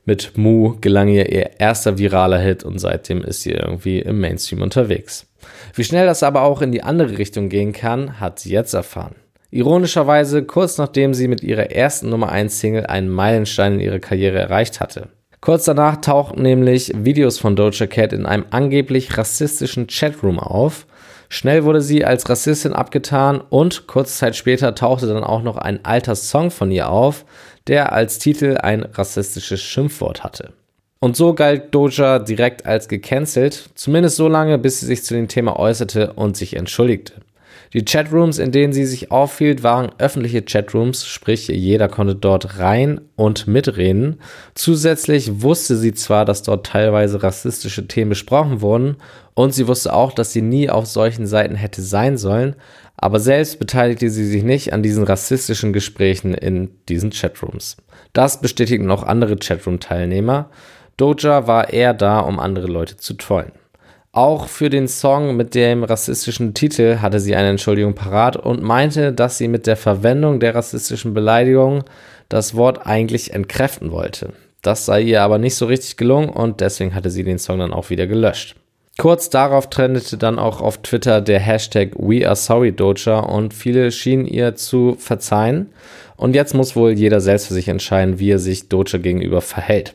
mit 0.07 0.39
Mu 0.39 0.77
gelang 0.81 1.09
ihr 1.09 1.31
ihr 1.31 1.61
erster 1.61 1.99
viraler 1.99 2.39
Hit 2.39 2.65
und 2.65 2.79
seitdem 2.79 3.23
ist 3.23 3.43
sie 3.43 3.51
irgendwie 3.51 3.99
im 3.99 4.21
Mainstream 4.21 4.63
unterwegs. 4.63 5.27
Wie 5.75 5.85
schnell 5.85 6.07
das 6.07 6.23
aber 6.23 6.43
auch 6.43 6.63
in 6.63 6.73
die 6.73 6.83
andere 6.83 7.19
Richtung 7.19 7.51
gehen 7.51 7.73
kann, 7.73 8.19
hat 8.19 8.39
sie 8.39 8.51
jetzt 8.51 8.73
erfahren. 8.73 9.17
Ironischerweise 9.51 10.45
kurz 10.45 10.79
nachdem 10.79 11.13
sie 11.13 11.29
mit 11.29 11.43
ihrer 11.43 11.71
ersten 11.71 12.09
Nummer 12.09 12.31
1 12.31 12.59
Single 12.59 12.87
einen 12.87 13.09
Meilenstein 13.09 13.75
in 13.75 13.81
ihrer 13.81 13.99
Karriere 13.99 14.39
erreicht 14.39 14.81
hatte. 14.81 15.09
Kurz 15.41 15.65
danach 15.65 16.01
tauchten 16.01 16.43
nämlich 16.43 16.93
Videos 16.97 17.39
von 17.39 17.57
Doja 17.57 17.87
Cat 17.87 18.13
in 18.13 18.27
einem 18.27 18.47
angeblich 18.51 19.17
rassistischen 19.17 19.87
Chatroom 19.87 20.39
auf. 20.39 20.87
Schnell 21.29 21.65
wurde 21.65 21.81
sie 21.81 22.05
als 22.05 22.29
Rassistin 22.29 22.73
abgetan 22.73 23.41
und 23.41 23.87
kurze 23.87 24.17
Zeit 24.17 24.37
später 24.37 24.75
tauchte 24.75 25.07
dann 25.07 25.25
auch 25.25 25.43
noch 25.43 25.57
ein 25.57 25.85
alter 25.85 26.15
Song 26.15 26.51
von 26.51 26.71
ihr 26.71 26.89
auf, 26.89 27.25
der 27.67 27.93
als 27.93 28.19
Titel 28.19 28.57
ein 28.57 28.83
rassistisches 28.83 29.63
Schimpfwort 29.63 30.25
hatte. 30.25 30.53
Und 30.99 31.17
so 31.17 31.35
galt 31.35 31.75
Doja 31.75 32.19
direkt 32.19 32.67
als 32.67 32.89
gecancelt, 32.89 33.71
zumindest 33.75 34.17
so 34.17 34.29
lange, 34.29 34.59
bis 34.59 34.81
sie 34.81 34.87
sich 34.87 35.05
zu 35.05 35.15
dem 35.15 35.29
Thema 35.29 35.59
äußerte 35.59 36.15
und 36.15 36.37
sich 36.37 36.57
entschuldigte. 36.57 37.13
Die 37.73 37.85
Chatrooms, 37.85 38.39
in 38.39 38.53
denen 38.53 38.73
sie 38.73 38.85
sich 38.87 39.11
aufhielt, 39.11 39.63
waren 39.63 39.91
öffentliche 39.99 40.43
Chatrooms, 40.43 41.07
sprich 41.07 41.49
jeder 41.49 41.89
konnte 41.89 42.15
dort 42.15 42.59
rein 42.59 43.01
und 43.17 43.47
mitreden. 43.47 44.21
Zusätzlich 44.55 45.43
wusste 45.43 45.77
sie 45.77 45.93
zwar, 45.93 46.25
dass 46.25 46.43
dort 46.43 46.67
teilweise 46.67 47.23
rassistische 47.23 47.89
Themen 47.89 48.11
besprochen 48.11 48.61
wurden 48.61 48.97
und 49.35 49.53
sie 49.53 49.67
wusste 49.67 49.93
auch, 49.93 50.13
dass 50.13 50.33
sie 50.33 50.43
nie 50.43 50.71
auf 50.71 50.87
solchen 50.87 51.27
Seiten 51.27 51.57
hätte 51.57 51.83
sein 51.83 52.17
sollen, 52.17 52.57
aber 52.97 53.21
selbst 53.21 53.59
beteiligte 53.59 54.09
sie 54.09 54.27
sich 54.27 54.43
nicht 54.43 54.73
an 54.73 54.83
diesen 54.83 55.05
rassistischen 55.05 55.73
Gesprächen 55.73 56.35
in 56.35 56.71
diesen 56.89 57.11
Chatrooms. 57.11 57.77
Das 58.13 58.41
bestätigten 58.41 58.91
auch 58.91 59.03
andere 59.03 59.37
Chatroom-Teilnehmer. 59.37 60.51
Doja 60.97 61.47
war 61.47 61.71
eher 61.73 61.93
da, 61.93 62.21
um 62.21 62.41
andere 62.41 62.69
Leute 62.69 62.97
zu 62.97 63.15
trollen. 63.15 63.53
Auch 64.17 64.49
für 64.49 64.71
den 64.71 64.89
Song 64.89 65.37
mit 65.37 65.55
dem 65.55 65.85
rassistischen 65.85 66.55
Titel 66.55 67.01
hatte 67.03 67.21
sie 67.21 67.37
eine 67.37 67.51
Entschuldigung 67.51 67.93
parat 67.93 68.35
und 68.39 68.63
meinte, 68.63 69.13
dass 69.13 69.37
sie 69.37 69.47
mit 69.47 69.67
der 69.67 69.77
Verwendung 69.77 70.41
der 70.41 70.55
rassistischen 70.55 71.13
Beleidigung 71.13 71.85
das 72.31 72.55
Wort 72.55 72.87
eigentlich 72.87 73.35
entkräften 73.35 73.93
wollte. 73.93 74.33
Das 74.63 74.87
sei 74.87 75.03
ihr 75.03 75.21
aber 75.21 75.37
nicht 75.37 75.55
so 75.55 75.67
richtig 75.67 75.99
gelungen 75.99 76.31
und 76.31 76.63
deswegen 76.63 76.95
hatte 76.95 77.11
sie 77.11 77.25
den 77.25 77.39
Song 77.39 77.59
dann 77.59 77.75
auch 77.75 77.91
wieder 77.91 78.07
gelöscht. 78.07 78.57
Kurz 78.97 79.29
darauf 79.29 79.69
trendete 79.69 80.17
dann 80.17 80.39
auch 80.39 80.63
auf 80.63 80.79
Twitter 80.79 81.21
der 81.21 81.39
Hashtag 81.39 81.91
We 81.99 82.27
Are 82.27 82.37
Sorry 82.37 82.73
Doja 82.73 83.19
und 83.19 83.53
viele 83.53 83.93
schienen 83.93 84.25
ihr 84.25 84.55
zu 84.55 84.97
verzeihen. 84.99 85.69
Und 86.17 86.35
jetzt 86.35 86.55
muss 86.55 86.75
wohl 86.75 86.93
jeder 86.93 87.21
selbst 87.21 87.49
für 87.49 87.55
sich 87.55 87.69
entscheiden, 87.69 88.19
wie 88.19 88.31
er 88.31 88.39
sich 88.39 88.71
Doja 88.71 88.99
gegenüber 88.99 89.43
verhält. 89.43 89.95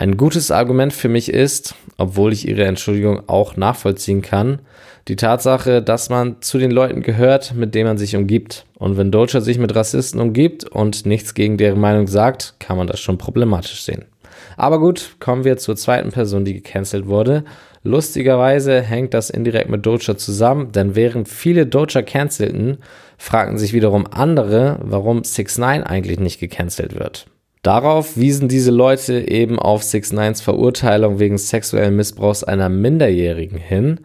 Ein 0.00 0.16
gutes 0.16 0.52
Argument 0.52 0.92
für 0.92 1.08
mich 1.08 1.28
ist, 1.28 1.74
obwohl 1.96 2.32
ich 2.32 2.46
ihre 2.46 2.64
Entschuldigung 2.64 3.28
auch 3.28 3.56
nachvollziehen 3.56 4.22
kann, 4.22 4.60
die 5.08 5.16
Tatsache, 5.16 5.82
dass 5.82 6.08
man 6.08 6.40
zu 6.40 6.58
den 6.58 6.70
Leuten 6.70 7.02
gehört, 7.02 7.52
mit 7.56 7.74
denen 7.74 7.88
man 7.88 7.98
sich 7.98 8.14
umgibt. 8.14 8.64
Und 8.78 8.96
wenn 8.96 9.10
Doja 9.10 9.40
sich 9.40 9.58
mit 9.58 9.74
Rassisten 9.74 10.20
umgibt 10.20 10.62
und 10.62 11.04
nichts 11.04 11.34
gegen 11.34 11.56
deren 11.56 11.80
Meinung 11.80 12.06
sagt, 12.06 12.54
kann 12.60 12.76
man 12.76 12.86
das 12.86 13.00
schon 13.00 13.18
problematisch 13.18 13.82
sehen. 13.82 14.04
Aber 14.56 14.78
gut, 14.78 15.16
kommen 15.18 15.42
wir 15.42 15.56
zur 15.56 15.74
zweiten 15.74 16.12
Person, 16.12 16.44
die 16.44 16.54
gecancelt 16.54 17.08
wurde. 17.08 17.42
Lustigerweise 17.82 18.80
hängt 18.80 19.14
das 19.14 19.30
indirekt 19.30 19.68
mit 19.68 19.84
Doja 19.84 20.16
zusammen, 20.16 20.70
denn 20.70 20.94
während 20.94 21.28
viele 21.28 21.66
Doja 21.66 22.02
cancelten, 22.02 22.78
fragten 23.16 23.58
sich 23.58 23.72
wiederum 23.72 24.06
andere, 24.06 24.78
warum 24.80 25.24
6 25.24 25.58
9 25.58 25.82
eigentlich 25.82 26.20
nicht 26.20 26.38
gecancelt 26.38 26.96
wird. 26.96 27.26
Darauf 27.62 28.16
wiesen 28.16 28.48
diese 28.48 28.70
Leute 28.70 29.28
eben 29.28 29.58
auf 29.58 29.82
6 29.82 30.12
9s 30.12 30.42
Verurteilung 30.42 31.18
wegen 31.18 31.38
sexuellen 31.38 31.96
Missbrauchs 31.96 32.44
einer 32.44 32.68
Minderjährigen 32.68 33.58
hin. 33.58 34.00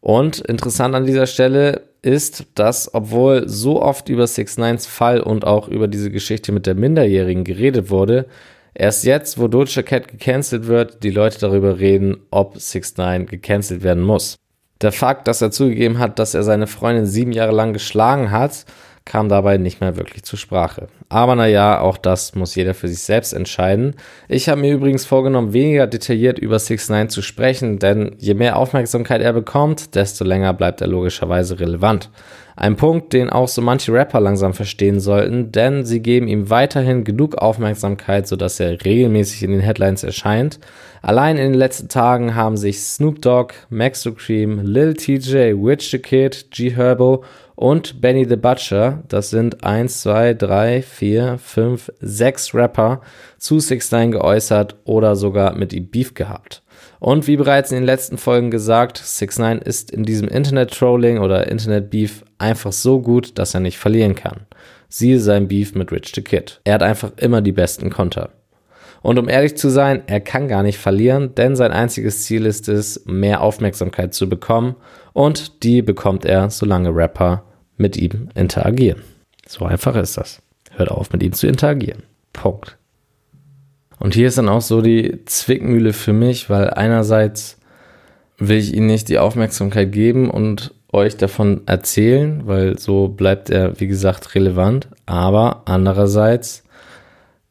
Und 0.00 0.40
interessant 0.40 0.94
an 0.94 1.06
dieser 1.06 1.26
Stelle 1.26 1.82
ist, 2.02 2.44
dass 2.54 2.92
obwohl 2.94 3.48
so 3.48 3.82
oft 3.82 4.08
über 4.08 4.26
6 4.26 4.58
9s 4.58 4.88
Fall 4.88 5.20
und 5.20 5.46
auch 5.46 5.68
über 5.68 5.88
diese 5.88 6.10
Geschichte 6.10 6.52
mit 6.52 6.66
der 6.66 6.74
Minderjährigen 6.74 7.44
geredet 7.44 7.90
wurde, 7.90 8.26
erst 8.74 9.04
jetzt, 9.04 9.38
wo 9.38 9.48
Doja 9.48 9.82
Cat 9.82 10.08
gecancelt 10.08 10.66
wird, 10.66 11.02
die 11.02 11.10
Leute 11.10 11.38
darüber 11.38 11.78
reden, 11.78 12.18
ob 12.30 12.58
6 12.58 12.96
9 12.96 13.26
gecancelt 13.26 13.82
werden 13.82 14.02
muss. 14.02 14.36
Der 14.80 14.92
Fakt, 14.92 15.28
dass 15.28 15.40
er 15.40 15.50
zugegeben 15.50 15.98
hat, 15.98 16.18
dass 16.18 16.34
er 16.34 16.42
seine 16.42 16.66
Freundin 16.66 17.06
sieben 17.06 17.32
Jahre 17.32 17.52
lang 17.52 17.72
geschlagen 17.72 18.30
hat, 18.30 18.66
kam 19.06 19.28
dabei 19.28 19.58
nicht 19.58 19.80
mehr 19.80 19.96
wirklich 19.96 20.22
zur 20.22 20.38
Sprache. 20.38 20.88
Aber 21.10 21.34
naja, 21.34 21.80
auch 21.80 21.98
das 21.98 22.34
muss 22.34 22.54
jeder 22.54 22.72
für 22.72 22.88
sich 22.88 23.00
selbst 23.00 23.34
entscheiden. 23.34 23.94
Ich 24.28 24.48
habe 24.48 24.62
mir 24.62 24.72
übrigens 24.72 25.04
vorgenommen, 25.04 25.52
weniger 25.52 25.86
detailliert 25.86 26.38
über 26.38 26.58
6 26.58 26.88
9 26.88 27.08
zu 27.10 27.20
sprechen, 27.20 27.78
denn 27.78 28.16
je 28.18 28.32
mehr 28.32 28.56
Aufmerksamkeit 28.56 29.20
er 29.20 29.34
bekommt, 29.34 29.94
desto 29.94 30.24
länger 30.24 30.54
bleibt 30.54 30.80
er 30.80 30.86
logischerweise 30.86 31.60
relevant. 31.60 32.10
Ein 32.56 32.76
Punkt, 32.76 33.12
den 33.12 33.30
auch 33.30 33.48
so 33.48 33.60
manche 33.60 33.92
Rapper 33.92 34.20
langsam 34.20 34.54
verstehen 34.54 35.00
sollten, 35.00 35.50
denn 35.50 35.84
sie 35.84 36.00
geben 36.00 36.28
ihm 36.28 36.50
weiterhin 36.50 37.02
genug 37.02 37.34
Aufmerksamkeit, 37.34 38.28
sodass 38.28 38.60
er 38.60 38.84
regelmäßig 38.84 39.42
in 39.42 39.50
den 39.50 39.60
Headlines 39.60 40.04
erscheint. 40.04 40.60
Allein 41.02 41.36
in 41.36 41.52
den 41.52 41.58
letzten 41.58 41.88
Tagen 41.88 42.36
haben 42.36 42.56
sich 42.56 42.80
Snoop 42.80 43.20
Dogg, 43.20 43.54
Max 43.70 44.08
Cream, 44.16 44.60
Lil 44.62 44.94
TJ, 44.94 45.52
Witch 45.54 45.90
the 45.90 45.98
Kid, 45.98 46.46
G 46.50 46.70
Herbo 46.70 47.24
und 47.56 48.00
Benny 48.00 48.26
the 48.28 48.36
Butcher, 48.36 49.02
das 49.08 49.30
sind 49.30 49.62
1, 49.64 50.00
2, 50.02 50.34
3, 50.34 50.82
4, 50.82 51.38
5, 51.38 51.92
6 52.00 52.54
Rapper, 52.54 53.00
zu 53.38 53.60
6 53.60 53.92
9 53.92 54.10
geäußert 54.12 54.76
oder 54.84 55.14
sogar 55.16 55.54
mit 55.54 55.72
ihm 55.72 55.88
Beef 55.88 56.14
gehabt. 56.14 56.62
Und 56.98 57.26
wie 57.26 57.36
bereits 57.36 57.70
in 57.70 57.76
den 57.76 57.84
letzten 57.84 58.18
Folgen 58.18 58.50
gesagt, 58.50 58.98
6 58.98 59.38
9 59.38 59.58
ist 59.58 59.90
in 59.90 60.04
diesem 60.04 60.28
Internet-Trolling 60.28 61.18
oder 61.18 61.46
Internet-Beef 61.48 62.24
einfach 62.38 62.72
so 62.72 63.00
gut, 63.00 63.38
dass 63.38 63.54
er 63.54 63.60
nicht 63.60 63.78
verlieren 63.78 64.14
kann. 64.14 64.46
Siehe 64.88 65.20
sein 65.20 65.48
Beef 65.48 65.74
mit 65.74 65.92
Rich 65.92 66.12
the 66.14 66.22
Kid. 66.22 66.60
Er 66.64 66.74
hat 66.74 66.82
einfach 66.82 67.12
immer 67.16 67.40
die 67.40 67.52
besten 67.52 67.90
Konter. 67.90 68.30
Und 69.04 69.18
um 69.18 69.28
ehrlich 69.28 69.54
zu 69.58 69.68
sein, 69.68 70.02
er 70.06 70.22
kann 70.22 70.48
gar 70.48 70.62
nicht 70.62 70.78
verlieren, 70.78 71.34
denn 71.34 71.56
sein 71.56 71.72
einziges 71.72 72.22
Ziel 72.22 72.46
ist 72.46 72.70
es, 72.70 73.04
mehr 73.04 73.42
Aufmerksamkeit 73.42 74.14
zu 74.14 74.30
bekommen 74.30 74.76
und 75.12 75.62
die 75.62 75.82
bekommt 75.82 76.24
er, 76.24 76.48
solange 76.48 76.88
Rapper 76.88 77.44
mit 77.76 77.98
ihm 77.98 78.30
interagieren. 78.34 79.02
So 79.46 79.66
einfach 79.66 79.94
ist 79.96 80.16
das. 80.16 80.40
Hört 80.70 80.90
auf, 80.90 81.12
mit 81.12 81.22
ihm 81.22 81.34
zu 81.34 81.46
interagieren. 81.46 82.04
Punkt. 82.32 82.78
Und 83.98 84.14
hier 84.14 84.26
ist 84.26 84.38
dann 84.38 84.48
auch 84.48 84.62
so 84.62 84.80
die 84.80 85.22
Zwickmühle 85.26 85.92
für 85.92 86.14
mich, 86.14 86.48
weil 86.48 86.70
einerseits 86.70 87.58
will 88.38 88.56
ich 88.56 88.72
ihm 88.72 88.86
nicht 88.86 89.10
die 89.10 89.18
Aufmerksamkeit 89.18 89.92
geben 89.92 90.30
und 90.30 90.72
euch 90.94 91.18
davon 91.18 91.60
erzählen, 91.66 92.46
weil 92.46 92.78
so 92.78 93.08
bleibt 93.08 93.50
er, 93.50 93.78
wie 93.78 93.86
gesagt, 93.86 94.34
relevant. 94.34 94.88
Aber 95.04 95.64
andererseits 95.66 96.63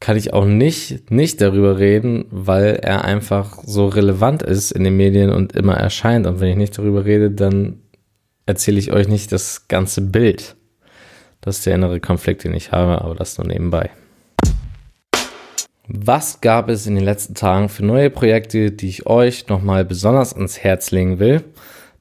kann 0.03 0.17
ich 0.17 0.33
auch 0.33 0.43
nicht, 0.43 1.11
nicht 1.11 1.39
darüber 1.39 1.79
reden, 1.79 2.25
weil 2.29 2.75
er 2.81 3.05
einfach 3.05 3.59
so 3.65 3.87
relevant 3.87 4.43
ist 4.43 4.71
in 4.71 4.83
den 4.83 4.97
Medien 4.97 5.29
und 5.29 5.53
immer 5.53 5.75
erscheint. 5.75 6.27
Und 6.27 6.41
wenn 6.41 6.49
ich 6.49 6.57
nicht 6.57 6.77
darüber 6.77 7.05
rede, 7.05 7.31
dann 7.31 7.79
erzähle 8.45 8.79
ich 8.79 8.91
euch 8.91 9.07
nicht 9.07 9.31
das 9.31 9.69
ganze 9.69 10.01
Bild. 10.01 10.57
Das 11.39 11.59
ist 11.59 11.65
der 11.65 11.75
innere 11.75 12.01
Konflikt, 12.01 12.43
den 12.43 12.53
ich 12.53 12.73
habe, 12.73 13.01
aber 13.01 13.15
das 13.15 13.37
nur 13.37 13.47
nebenbei. 13.47 13.91
Was 15.87 16.41
gab 16.41 16.67
es 16.67 16.85
in 16.85 16.95
den 16.95 17.05
letzten 17.05 17.33
Tagen 17.33 17.69
für 17.69 17.85
neue 17.85 18.09
Projekte, 18.09 18.71
die 18.71 18.89
ich 18.89 19.07
euch 19.07 19.47
nochmal 19.47 19.85
besonders 19.85 20.33
ans 20.33 20.59
Herz 20.59 20.91
legen 20.91 21.19
will? 21.19 21.45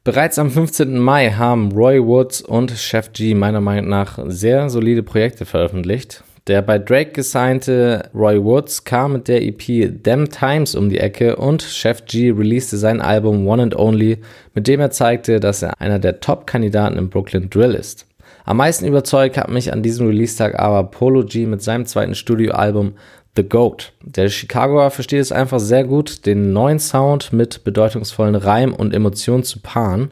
Bereits 0.03 0.41
am 0.41 0.51
15. 0.51 0.99
Mai 0.99 1.31
haben 1.31 1.71
Roy 1.71 2.05
Woods 2.05 2.43
und 2.43 2.73
Chef 2.73 3.13
G 3.13 3.37
meiner 3.37 3.61
Meinung 3.61 3.89
nach 3.89 4.19
sehr 4.27 4.71
solide 4.71 5.05
Projekte 5.05 5.45
veröffentlicht. 5.45 6.25
Der 6.49 6.61
bei 6.61 6.79
Drake 6.79 7.13
gesignte 7.13 8.11
Roy 8.13 8.43
Woods 8.43 8.83
kam 8.83 9.13
mit 9.13 9.29
der 9.29 9.43
EP 9.43 10.03
Them 10.03 10.29
Times 10.29 10.75
um 10.75 10.91
die 10.91 10.99
Ecke 10.99 11.37
und 11.37 11.63
Chef 11.63 12.05
G 12.07 12.31
releaste 12.31 12.77
sein 12.77 13.01
Album 13.01 13.47
One 13.47 13.63
and 13.63 13.77
Only, 13.79 14.19
mit 14.53 14.67
dem 14.67 14.81
er 14.81 14.91
zeigte, 14.91 15.39
dass 15.39 15.63
er 15.63 15.81
einer 15.81 16.01
der 16.01 16.19
Top-Kandidaten 16.19 16.99
im 16.99 17.11
Brooklyn 17.11 17.49
Drill 17.49 17.75
ist. 17.75 18.07
Am 18.45 18.57
meisten 18.57 18.87
überzeugt 18.87 19.37
hat 19.37 19.51
mich 19.51 19.73
an 19.73 19.85
diesem 19.85 20.09
Release-Tag 20.09 20.59
aber 20.59 20.83
Polo 20.91 21.25
G 21.25 21.47
mit 21.47 21.63
seinem 21.63 21.87
zweiten 21.87 22.17
Studioalbum 22.17 22.95
The 23.37 23.45
Goat. 23.45 23.93
Der 24.03 24.29
Chicagoer 24.29 24.91
versteht 24.91 25.21
es 25.21 25.31
einfach 25.31 25.61
sehr 25.61 25.85
gut, 25.85 26.27
den 26.27 26.53
neuen 26.53 26.81
Sound 26.81 27.33
mit 27.33 27.63
bedeutungsvollen 27.63 28.35
Reim 28.35 28.75
und 28.75 28.93
Emotionen 28.93 29.45
zu 29.45 29.61
paaren. 29.61 30.11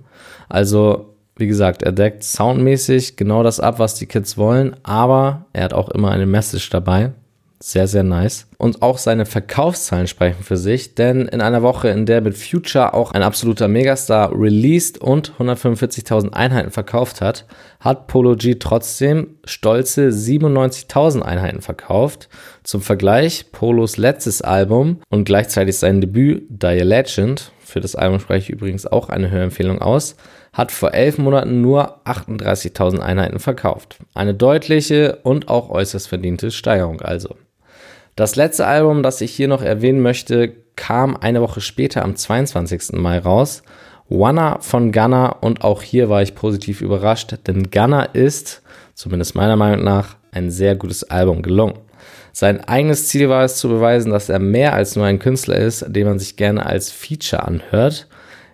Also 0.48 1.09
wie 1.40 1.46
gesagt, 1.46 1.82
er 1.82 1.92
deckt 1.92 2.22
soundmäßig 2.22 3.16
genau 3.16 3.42
das 3.42 3.58
ab, 3.58 3.78
was 3.78 3.94
die 3.94 4.06
Kids 4.06 4.36
wollen, 4.36 4.76
aber 4.82 5.46
er 5.52 5.64
hat 5.64 5.72
auch 5.72 5.88
immer 5.88 6.10
eine 6.10 6.26
Message 6.26 6.70
dabei. 6.70 7.12
Sehr, 7.62 7.86
sehr 7.86 8.04
nice. 8.04 8.46
Und 8.56 8.80
auch 8.80 8.96
seine 8.96 9.26
Verkaufszahlen 9.26 10.06
sprechen 10.06 10.42
für 10.42 10.56
sich, 10.56 10.94
denn 10.94 11.28
in 11.28 11.42
einer 11.42 11.62
Woche, 11.62 11.88
in 11.88 12.06
der 12.06 12.22
mit 12.22 12.34
Future 12.34 12.94
auch 12.94 13.12
ein 13.12 13.22
absoluter 13.22 13.68
Megastar 13.68 14.32
released 14.32 14.96
und 14.96 15.34
145.000 15.38 16.32
Einheiten 16.32 16.70
verkauft 16.70 17.20
hat, 17.20 17.44
hat 17.78 18.06
Polo 18.06 18.34
G 18.36 18.54
trotzdem 18.54 19.36
stolze 19.44 20.08
97.000 20.08 21.20
Einheiten 21.20 21.60
verkauft. 21.60 22.30
Zum 22.62 22.80
Vergleich, 22.80 23.52
Polos 23.52 23.98
letztes 23.98 24.40
Album 24.40 25.02
und 25.10 25.24
gleichzeitig 25.24 25.76
sein 25.76 26.00
Debüt, 26.00 26.44
Die 26.48 26.78
Legend, 26.78 27.52
für 27.58 27.80
das 27.80 27.94
Album 27.94 28.20
spreche 28.20 28.44
ich 28.44 28.58
übrigens 28.58 28.86
auch 28.86 29.10
eine 29.10 29.30
Hörempfehlung 29.30 29.82
aus, 29.82 30.16
hat 30.52 30.72
vor 30.72 30.94
elf 30.94 31.18
Monaten 31.18 31.60
nur 31.60 32.00
38.000 32.06 32.98
Einheiten 32.98 33.38
verkauft. 33.38 33.98
Eine 34.14 34.34
deutliche 34.34 35.18
und 35.22 35.48
auch 35.48 35.70
äußerst 35.70 36.08
verdiente 36.08 36.50
Steigerung 36.50 37.00
also. 37.00 37.36
Das 38.16 38.36
letzte 38.36 38.66
Album, 38.66 39.02
das 39.02 39.20
ich 39.20 39.32
hier 39.32 39.48
noch 39.48 39.62
erwähnen 39.62 40.02
möchte, 40.02 40.52
kam 40.76 41.16
eine 41.16 41.40
Woche 41.40 41.60
später 41.60 42.02
am 42.02 42.16
22. 42.16 42.92
Mai 42.92 43.18
raus. 43.18 43.62
Wanna 44.08 44.58
von 44.60 44.90
Gunna 44.90 45.28
und 45.28 45.62
auch 45.62 45.82
hier 45.82 46.08
war 46.08 46.20
ich 46.20 46.34
positiv 46.34 46.80
überrascht, 46.80 47.36
denn 47.46 47.70
Gunna 47.70 48.02
ist, 48.02 48.62
zumindest 48.94 49.36
meiner 49.36 49.56
Meinung 49.56 49.84
nach, 49.84 50.16
ein 50.32 50.50
sehr 50.50 50.74
gutes 50.74 51.04
Album 51.04 51.42
gelungen. 51.42 51.78
Sein 52.32 52.62
eigenes 52.64 53.08
Ziel 53.08 53.28
war 53.28 53.44
es 53.44 53.56
zu 53.56 53.68
beweisen, 53.68 54.10
dass 54.10 54.28
er 54.28 54.38
mehr 54.38 54.74
als 54.74 54.96
nur 54.96 55.04
ein 55.04 55.18
Künstler 55.18 55.56
ist, 55.56 55.84
den 55.88 56.06
man 56.06 56.18
sich 56.18 56.36
gerne 56.36 56.66
als 56.66 56.90
Feature 56.90 57.44
anhört. 57.44 58.08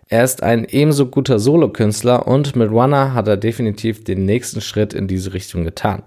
Er 0.08 0.22
ist 0.22 0.42
ein 0.42 0.64
ebenso 0.64 1.06
guter 1.06 1.40
Solokünstler 1.40 2.28
und 2.28 2.54
mit 2.54 2.72
Wanna 2.72 3.12
hat 3.12 3.26
er 3.26 3.36
definitiv 3.36 4.04
den 4.04 4.24
nächsten 4.24 4.60
Schritt 4.60 4.94
in 4.94 5.08
diese 5.08 5.32
Richtung 5.32 5.64
getan. 5.64 6.02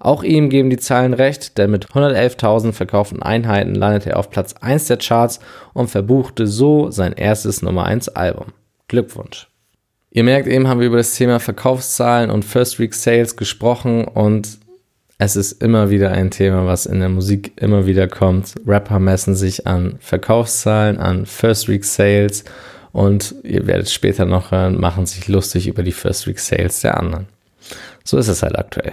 Auch 0.00 0.24
ihm 0.24 0.50
geben 0.50 0.70
die 0.70 0.76
Zahlen 0.76 1.14
recht, 1.14 1.56
denn 1.56 1.70
mit 1.70 1.86
111.000 1.86 2.72
verkauften 2.72 3.22
Einheiten 3.22 3.74
landete 3.74 4.10
er 4.10 4.18
auf 4.18 4.28
Platz 4.28 4.54
1 4.60 4.88
der 4.88 4.98
Charts 4.98 5.38
und 5.72 5.88
verbuchte 5.88 6.46
so 6.46 6.90
sein 6.90 7.12
erstes 7.12 7.62
Nummer 7.62 7.86
1 7.86 8.10
Album. 8.10 8.46
Glückwunsch! 8.88 9.48
Ihr 10.10 10.24
merkt 10.24 10.46
eben, 10.46 10.68
haben 10.68 10.80
wir 10.80 10.88
über 10.88 10.98
das 10.98 11.14
Thema 11.14 11.40
Verkaufszahlen 11.40 12.30
und 12.30 12.44
First 12.44 12.78
Week 12.78 12.92
Sales 12.92 13.36
gesprochen 13.36 14.04
und 14.04 14.58
es 15.18 15.36
ist 15.36 15.62
immer 15.62 15.90
wieder 15.90 16.10
ein 16.10 16.30
Thema, 16.30 16.66
was 16.66 16.86
in 16.86 16.98
der 16.98 17.08
Musik 17.08 17.52
immer 17.56 17.86
wieder 17.86 18.08
kommt. 18.08 18.54
Rapper 18.66 18.98
messen 18.98 19.36
sich 19.36 19.66
an 19.66 19.96
Verkaufszahlen, 20.00 20.98
an 20.98 21.24
First 21.24 21.68
Week 21.68 21.84
Sales 21.84 22.44
und 22.94 23.34
ihr 23.42 23.66
werdet 23.66 23.90
später 23.90 24.24
noch 24.24 24.52
hören, 24.52 24.80
machen 24.80 25.04
sich 25.04 25.26
lustig 25.26 25.66
über 25.66 25.82
die 25.82 25.92
First 25.92 26.28
Week 26.28 26.38
Sales 26.38 26.80
der 26.80 26.96
anderen. 26.96 27.26
So 28.04 28.16
ist 28.18 28.28
es 28.28 28.44
halt 28.44 28.56
aktuell. 28.56 28.92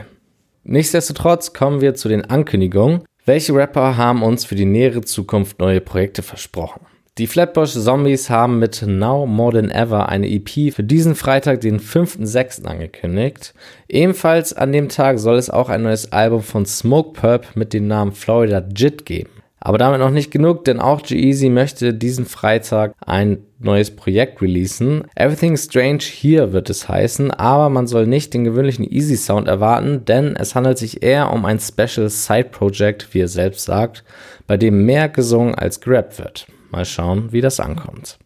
Nichtsdestotrotz 0.64 1.54
kommen 1.54 1.82
wir 1.82 1.94
zu 1.94 2.10
den 2.10 2.26
Ankündigungen. 2.26 3.04
Welche 3.26 3.54
Rapper 3.54 3.98
haben 3.98 4.24
uns 4.24 4.44
für 4.44 4.56
die 4.56 4.66
nähere 4.66 5.02
Zukunft 5.02 5.60
neue 5.60 5.82
Projekte 5.82 6.24
versprochen? 6.24 6.82
Die 7.20 7.28
Flatbush 7.28 7.74
Zombies 7.74 8.32
haben 8.32 8.58
mit 8.58 8.82
Now 8.82 9.28
More 9.28 9.54
Than 9.54 9.70
Ever 9.70 10.10
eine 10.10 10.28
EP 10.28 10.74
für 10.74 10.84
diesen 10.84 11.14
Freitag, 11.14 11.62
den 11.62 11.80
5.6. 11.80 12.66
angekündigt. 12.66 13.54
Ebenfalls 13.88 14.54
an 14.54 14.72
dem 14.72 14.90
Tag 14.90 15.20
soll 15.20 15.36
es 15.36 15.52
auch 15.52 15.70
ein 15.70 15.84
neues 15.84 16.12
Album 16.12 16.42
von 16.42 16.66
Smoke 16.66 17.14
Purp 17.14 17.56
mit 17.56 17.74
dem 17.74 17.86
Namen 17.86 18.14
Florida 18.14 18.68
Jit 18.76 19.06
geben. 19.06 19.30
Aber 19.60 19.78
damit 19.78 20.00
noch 20.00 20.10
nicht 20.10 20.32
genug, 20.32 20.66
denn 20.66 20.80
auch 20.80 21.04
G-Eazy 21.04 21.50
möchte 21.50 21.94
diesen 21.94 22.26
Freitag 22.26 22.96
ein 23.06 23.46
neues 23.64 23.92
Projekt 23.92 24.42
releasen. 24.42 25.04
Everything 25.16 25.58
Strange 25.58 26.04
hier 26.04 26.54
wird 26.54 26.70
es 26.70 26.88
heißen, 26.88 27.32
aber 27.32 27.70
man 27.70 27.88
soll 27.88 28.08
nicht 28.08 28.34
den 28.34 28.44
gewöhnlichen 28.44 28.90
Easy 28.90 29.16
Sound 29.16 29.48
erwarten, 29.48 30.06
denn 30.06 30.36
es 30.36 30.56
handelt 30.56 30.78
sich 30.78 31.04
eher 31.04 31.32
um 31.32 31.46
ein 31.46 31.60
Special 31.60 32.10
Side 32.10 32.50
Project, 32.52 33.14
wie 33.14 33.22
er 33.22 33.28
selbst 33.28 33.66
sagt, 33.66 34.04
bei 34.48 34.58
dem 34.58 34.86
mehr 34.86 35.10
gesungen 35.10 35.56
als 35.56 35.82
gerappt 35.82 36.20
wird. 36.20 36.48
Mal 36.72 36.86
schauen, 36.86 37.32
wie 37.32 37.42
das 37.42 37.60
ankommt. 37.60 38.18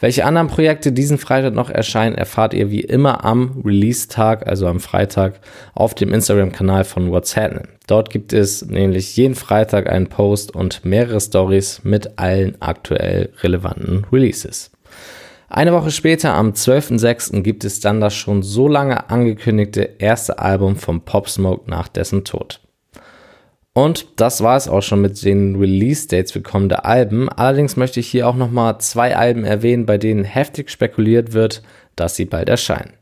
Welche 0.00 0.24
anderen 0.24 0.48
Projekte 0.48 0.92
diesen 0.92 1.18
Freitag 1.18 1.54
noch 1.54 1.70
erscheinen, 1.70 2.14
erfahrt 2.14 2.54
ihr 2.54 2.70
wie 2.70 2.80
immer 2.80 3.24
am 3.24 3.62
Release-Tag, 3.64 4.46
also 4.46 4.66
am 4.68 4.80
Freitag, 4.80 5.40
auf 5.74 5.94
dem 5.94 6.12
Instagram-Kanal 6.14 6.84
von 6.84 7.10
What's 7.10 7.36
Happening. 7.36 7.68
Dort 7.86 8.10
gibt 8.10 8.32
es 8.32 8.64
nämlich 8.64 9.16
jeden 9.16 9.34
Freitag 9.34 9.90
einen 9.90 10.06
Post 10.06 10.54
und 10.54 10.84
mehrere 10.84 11.20
Stories 11.20 11.80
mit 11.82 12.18
allen 12.18 12.56
aktuell 12.60 13.30
relevanten 13.42 14.06
Releases. 14.12 14.70
Eine 15.48 15.72
Woche 15.72 15.90
später, 15.90 16.34
am 16.34 16.50
12.06., 16.50 17.40
gibt 17.40 17.64
es 17.64 17.80
dann 17.80 18.00
das 18.00 18.14
schon 18.14 18.42
so 18.42 18.68
lange 18.68 19.08
angekündigte 19.08 19.96
erste 19.98 20.38
Album 20.38 20.76
von 20.76 21.00
Pop 21.00 21.28
Smoke 21.28 21.70
nach 21.70 21.88
dessen 21.88 22.24
Tod. 22.24 22.60
Und 23.72 24.20
das 24.20 24.42
war 24.42 24.56
es 24.56 24.68
auch 24.68 24.82
schon 24.82 25.00
mit 25.00 25.24
den 25.24 25.56
Release-Dates 25.56 26.32
für 26.32 26.42
kommende 26.42 26.84
Alben. 26.84 27.28
Allerdings 27.30 27.76
möchte 27.76 28.00
ich 28.00 28.08
hier 28.08 28.28
auch 28.28 28.34
nochmal 28.34 28.78
zwei 28.80 29.16
Alben 29.16 29.44
erwähnen, 29.44 29.86
bei 29.86 29.96
denen 29.96 30.24
heftig 30.24 30.68
spekuliert 30.68 31.32
wird, 31.32 31.62
dass 31.96 32.16
sie 32.16 32.26
bald 32.26 32.48
erscheinen. 32.48 32.92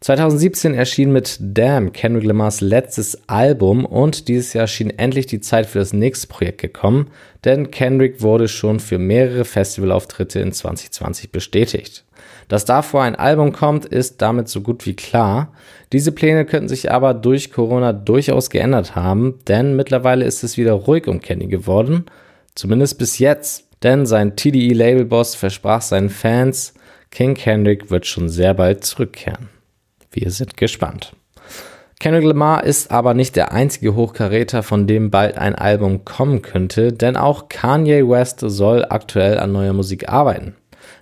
2017 0.00 0.74
erschien 0.74 1.10
mit 1.10 1.38
Damn 1.40 1.92
Kendrick 1.92 2.24
Lamars 2.24 2.60
letztes 2.60 3.28
Album 3.28 3.84
und 3.84 4.28
dieses 4.28 4.52
Jahr 4.52 4.68
schien 4.68 4.90
endlich 4.90 5.26
die 5.26 5.40
Zeit 5.40 5.66
für 5.66 5.80
das 5.80 5.92
nächste 5.92 6.28
Projekt 6.28 6.60
gekommen, 6.60 7.10
denn 7.44 7.72
Kendrick 7.72 8.22
wurde 8.22 8.46
schon 8.46 8.78
für 8.78 8.98
mehrere 8.98 9.44
Festivalauftritte 9.44 10.38
in 10.38 10.52
2020 10.52 11.32
bestätigt. 11.32 12.04
Dass 12.46 12.64
davor 12.64 13.02
ein 13.02 13.16
Album 13.16 13.52
kommt, 13.52 13.86
ist 13.86 14.22
damit 14.22 14.48
so 14.48 14.60
gut 14.60 14.86
wie 14.86 14.94
klar. 14.94 15.52
Diese 15.92 16.12
Pläne 16.12 16.46
könnten 16.46 16.68
sich 16.68 16.92
aber 16.92 17.12
durch 17.12 17.50
Corona 17.50 17.92
durchaus 17.92 18.50
geändert 18.50 18.94
haben, 18.94 19.40
denn 19.48 19.74
mittlerweile 19.74 20.24
ist 20.24 20.44
es 20.44 20.56
wieder 20.56 20.72
ruhig 20.74 21.08
um 21.08 21.20
Kenny 21.20 21.48
geworden. 21.48 22.06
Zumindest 22.54 22.98
bis 22.98 23.18
jetzt. 23.18 23.64
Denn 23.84 24.06
sein 24.06 24.34
TDE-Labelboss 24.34 25.36
versprach 25.36 25.82
seinen 25.82 26.10
Fans, 26.10 26.74
King 27.12 27.34
Kendrick 27.34 27.90
wird 27.90 28.06
schon 28.06 28.28
sehr 28.28 28.52
bald 28.54 28.84
zurückkehren. 28.84 29.48
Wir 30.10 30.30
sind 30.30 30.56
gespannt. 30.56 31.14
Kendrick 32.00 32.24
Lamar 32.24 32.62
ist 32.62 32.92
aber 32.92 33.12
nicht 33.12 33.34
der 33.34 33.50
einzige 33.50 33.96
Hochkaräter, 33.96 34.62
von 34.62 34.86
dem 34.86 35.10
bald 35.10 35.36
ein 35.36 35.56
Album 35.56 36.04
kommen 36.04 36.42
könnte, 36.42 36.92
denn 36.92 37.16
auch 37.16 37.48
Kanye 37.48 38.08
West 38.08 38.38
soll 38.40 38.86
aktuell 38.88 39.38
an 39.38 39.50
neuer 39.50 39.72
Musik 39.72 40.08
arbeiten. 40.08 40.54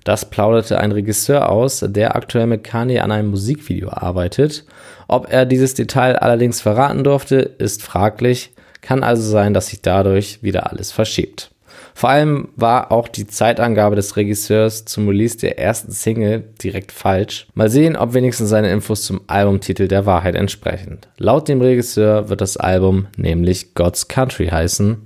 Das 0.05 0.31
plauderte 0.31 0.79
ein 0.79 0.93
Regisseur 0.93 1.51
aus, 1.51 1.85
der 1.87 2.17
aktuell 2.17 2.47
mit 2.47 2.65
Kanye 2.65 3.01
an 3.01 3.13
einem 3.13 3.29
Musikvideo 3.29 3.91
arbeitet. 3.91 4.65
Ob 5.07 5.31
er 5.31 5.45
dieses 5.45 5.75
Detail 5.75 6.17
allerdings 6.17 6.61
verraten 6.61 7.05
durfte, 7.05 7.37
ist 7.37 7.83
fraglich, 7.83 8.55
kann 8.81 9.03
also 9.03 9.29
sein, 9.29 9.53
dass 9.53 9.67
sich 9.67 9.83
dadurch 9.83 10.43
wieder 10.43 10.71
alles 10.71 10.93
verschiebt. 10.93 11.51
Vor 11.97 12.11
allem 12.11 12.49
war 12.57 12.93
auch 12.93 13.09
die 13.09 13.27
Zeitangabe 13.27 13.97
des 13.97 14.17
Regisseurs 14.17 14.85
zum 14.85 15.09
Release 15.09 15.39
der 15.39 15.59
ersten 15.59 15.93
Single 15.93 16.45
direkt 16.63 16.93
falsch. 16.93 17.47
Mal 17.55 17.71
sehen, 17.71 17.97
ob 17.97 18.13
wenigstens 18.13 18.51
seine 18.51 18.71
Infos 18.71 19.05
zum 19.05 19.23
Albumtitel 19.29 19.89
der 19.89 20.05
Wahrheit 20.05 20.35
entsprechen. 20.35 20.99
Laut 21.17 21.49
dem 21.49 21.63
Regisseur 21.63 22.29
wird 22.29 22.43
das 22.43 22.59
Album 22.59 23.07
nämlich 23.17 23.73
God's 23.73 24.09
Country 24.09 24.49
heißen 24.49 24.99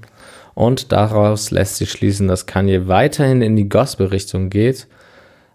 und 0.54 0.90
daraus 0.90 1.52
lässt 1.52 1.76
sich 1.76 1.92
schließen, 1.92 2.26
dass 2.26 2.46
Kanye 2.46 2.88
weiterhin 2.88 3.40
in 3.40 3.54
die 3.54 3.68
Gospel-Richtung 3.68 4.50
geht. 4.50 4.88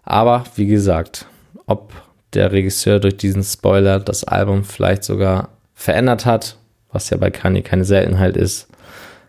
Aber 0.04 0.44
wie 0.54 0.66
gesagt, 0.66 1.26
ob 1.66 1.92
der 2.32 2.50
Regisseur 2.50 2.98
durch 2.98 3.18
diesen 3.18 3.44
Spoiler 3.44 4.00
das 4.00 4.24
Album 4.24 4.64
vielleicht 4.64 5.04
sogar 5.04 5.50
verändert 5.74 6.24
hat, 6.24 6.56
was 6.90 7.10
ja 7.10 7.18
bei 7.18 7.30
Kanye 7.30 7.60
keine 7.60 7.84
Seltenheit 7.84 8.38
ist, 8.38 8.68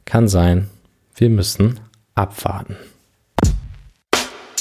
kann 0.06 0.30
sein. 0.30 0.70
Wir 1.13 1.30
müssen 1.30 1.82
abwarten. 2.18 2.76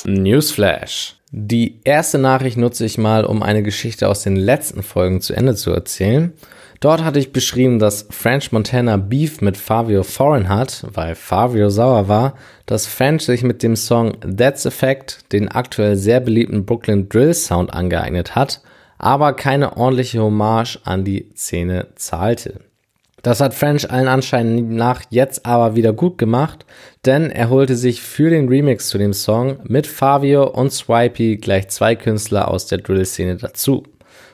Newsflash. 0.05 1.17
Die 1.33 1.81
erste 1.85 2.19
Nachricht 2.19 2.57
nutze 2.57 2.85
ich 2.85 2.99
mal, 2.99 3.25
um 3.25 3.43
eine 3.43 3.63
Geschichte 3.63 4.09
aus 4.09 4.23
den 4.23 4.37
letzten 4.37 4.83
Folgen 4.83 5.21
zu 5.21 5.35
Ende 5.35 5.55
zu 5.57 5.73
erzählen. 5.73 6.33
Dort 6.81 7.03
hatte 7.03 7.19
ich 7.19 7.33
beschrieben, 7.33 7.79
dass 7.79 8.07
French 8.11 8.53
Montana 8.53 8.97
Beef 8.97 9.41
mit 9.41 9.57
Fabio 9.57 10.03
Foreign 10.03 10.49
hat, 10.49 10.85
weil 10.93 11.15
Fabio 11.15 11.71
sauer 11.71 12.09
war, 12.09 12.35
dass 12.67 12.87
French 12.87 13.23
sich 13.23 13.43
mit 13.43 13.63
dem 13.63 13.77
Song 13.77 14.13
That's 14.21 14.67
Effect 14.67 15.33
den 15.33 15.49
aktuell 15.49 15.97
sehr 15.97 16.21
beliebten 16.21 16.67
Brooklyn 16.67 17.09
Drill 17.09 17.35
Sound 17.35 17.73
angeeignet 17.73 18.37
hat, 18.37 18.61
aber 18.99 19.33
keine 19.33 19.77
ordentliche 19.77 20.21
Hommage 20.21 20.79
an 20.85 21.05
die 21.05 21.31
Szene 21.35 21.89
zahlte. 21.97 22.61
Das 23.23 23.41
hat 23.41 23.55
French 23.55 23.91
allen 23.91 24.07
Anschein 24.07 24.77
nach 24.77 25.03
jetzt 25.11 25.47
aber 25.47 25.75
wieder 25.75 25.93
gut 25.93 26.17
gemacht, 26.17 26.65
denn 27.07 27.31
er 27.31 27.51
holte 27.51 27.77
sich 27.77 28.03
für 28.03 28.31
den 28.31 28.49
Remix 28.49 28.89
zu 28.89 28.99
dem 28.99 29.13
Song 29.13 29.59
mit 29.65 29.87
Fabio 29.87 30.49
und 30.49 30.73
Swipey 30.73 31.37
gleich 31.37 31.69
zwei 31.69 31.95
Künstler 31.95 32.49
aus 32.49 32.67
der 32.67 32.79
Drill-Szene 32.79 33.37
dazu. 33.37 33.85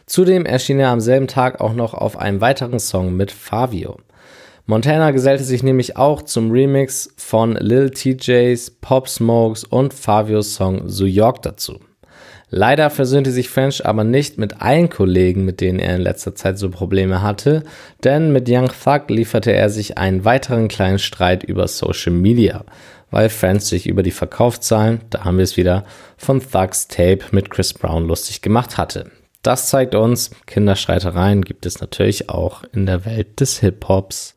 Zudem 0.07 0.47
erschien 0.47 0.81
er 0.81 0.89
am 0.89 1.01
selben 1.01 1.29
Tag 1.29 1.61
auch 1.61 1.75
noch 1.75 1.95
auf 1.95 2.19
einem 2.19 2.41
weiteren 2.41 2.81
Song 2.81 3.15
mit 3.15 3.31
Fabio. 3.31 3.99
Montana 4.67 5.11
gesellte 5.11 5.45
sich 5.45 5.63
nämlich 5.63 5.97
auch 5.97 6.23
zum 6.23 6.51
Remix 6.51 7.13
von 7.17 7.57
Lil 7.57 7.91
TJs, 7.91 8.71
Pop 8.81 9.09
Smokes 9.09 9.65
und 9.65 9.93
Fabios 9.93 10.55
Song 10.55 10.87
New 10.87 11.05
York 11.05 11.43
dazu. 11.43 11.79
Leider 12.55 12.91
versöhnte 12.91 13.31
sich 13.31 13.49
French 13.49 13.87
aber 13.87 14.05
nicht 14.05 14.37
mit 14.37 14.61
allen 14.61 14.91
Kollegen, 14.91 15.47
mit 15.47 15.63
denen 15.63 15.79
er 15.79 15.97
in 15.97 16.03
letzter 16.03 16.35
Zeit 16.35 16.59
so 16.59 16.69
Probleme 16.69 17.23
hatte, 17.23 17.63
denn 18.05 18.31
mit 18.31 18.47
Young 18.47 18.69
Thug 18.69 19.09
lieferte 19.09 19.55
er 19.55 19.71
sich 19.71 19.97
einen 19.97 20.27
weiteren 20.27 20.69
kleinen 20.69 20.99
Streit 20.99 21.45
über 21.45 21.67
Social 21.67 22.13
Media, 22.13 22.67
weil 23.11 23.31
French 23.31 23.63
sich 23.63 23.87
über 23.87 24.03
die 24.03 24.11
Verkaufszahlen, 24.11 25.01
da 25.09 25.25
haben 25.25 25.39
wir 25.39 25.45
es 25.45 25.57
wieder, 25.57 25.85
von 26.19 26.43
Thugs 26.43 26.89
Tape 26.89 27.21
mit 27.31 27.49
Chris 27.49 27.73
Brown 27.73 28.07
lustig 28.07 28.43
gemacht 28.43 28.77
hatte. 28.77 29.11
Das 29.41 29.69
zeigt 29.69 29.95
uns, 29.95 30.31
Kinderstreitereien 30.45 31.41
gibt 31.41 31.65
es 31.65 31.81
natürlich 31.81 32.29
auch 32.29 32.65
in 32.75 32.85
der 32.85 33.07
Welt 33.07 33.41
des 33.41 33.61
Hip-Hops. 33.61 34.35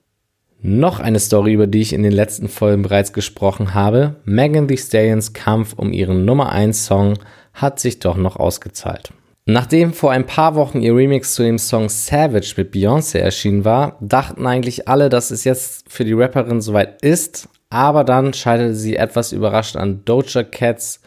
Noch 0.61 1.01
eine 1.01 1.19
Story, 1.19 1.51
über 1.51 1.67
die 1.67 1.81
ich 1.81 1.91
in 1.91 2.01
den 2.01 2.13
letzten 2.13 2.47
Folgen 2.47 2.81
bereits 2.81 3.11
gesprochen 3.11 3.73
habe. 3.73 4.15
Megan 4.23 4.69
Thee 4.69 4.77
Stallions 4.77 5.33
Kampf 5.33 5.73
um 5.73 5.91
ihren 5.91 6.23
Nummer 6.23 6.53
1 6.53 6.85
Song 6.85 7.15
hat 7.55 7.79
sich 7.79 7.99
doch 7.99 8.17
noch 8.17 8.35
ausgezahlt. 8.35 9.11
Nachdem 9.47 9.93
vor 9.93 10.11
ein 10.11 10.25
paar 10.25 10.55
Wochen 10.55 10.81
ihr 10.81 10.95
Remix 10.95 11.35
zu 11.35 11.43
dem 11.43 11.59
Song 11.59 11.87
Savage 11.87 12.55
mit 12.57 12.73
Beyoncé 12.73 13.19
erschienen 13.19 13.63
war, 13.63 13.97
dachten 14.01 14.47
eigentlich 14.47 14.87
alle, 14.87 15.09
dass 15.09 15.29
es 15.29 15.43
jetzt 15.43 15.85
für 15.87 16.03
die 16.03 16.13
Rapperin 16.13 16.61
soweit 16.61 17.01
ist, 17.03 17.47
aber 17.69 18.03
dann 18.03 18.33
scheiterte 18.33 18.73
sie 18.73 18.95
etwas 18.95 19.31
überrascht 19.31 19.75
an 19.75 20.03
Doja 20.03 20.43
Cats 20.43 20.99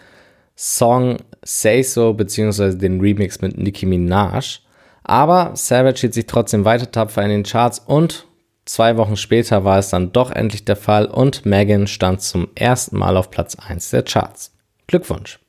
Song 0.57 1.17
Say 1.45 1.83
So 1.83 2.13
bzw. 2.15 2.75
den 2.75 3.01
Remix 3.01 3.41
mit 3.41 3.59
Nicki 3.59 3.87
Minaj. 3.87 4.61
Aber 5.03 5.53
Savage 5.55 6.01
hielt 6.01 6.15
sich 6.15 6.27
trotzdem 6.27 6.65
weiter 6.65 6.91
tapfer 6.91 7.23
in 7.23 7.31
den 7.31 7.43
Charts 7.43 7.81
und 7.81 8.27
zwei 8.67 8.97
Wochen 8.97 9.17
später 9.17 9.65
war 9.65 9.79
es 9.79 9.89
dann 9.89 10.13
doch 10.13 10.31
endlich 10.31 10.65
der 10.65 10.77
Fall 10.77 11.07
und 11.07 11.45
Megan 11.47 11.87
stand 11.87 12.23
zum 12.23 12.49
ersten 12.55 12.99
Mal 12.99 13.17
auf 13.17 13.31
Platz 13.31 13.57
1 13.57 13.91
der 13.91 14.03
Charts. 14.03 14.53
Glückwunsch! 14.87 15.41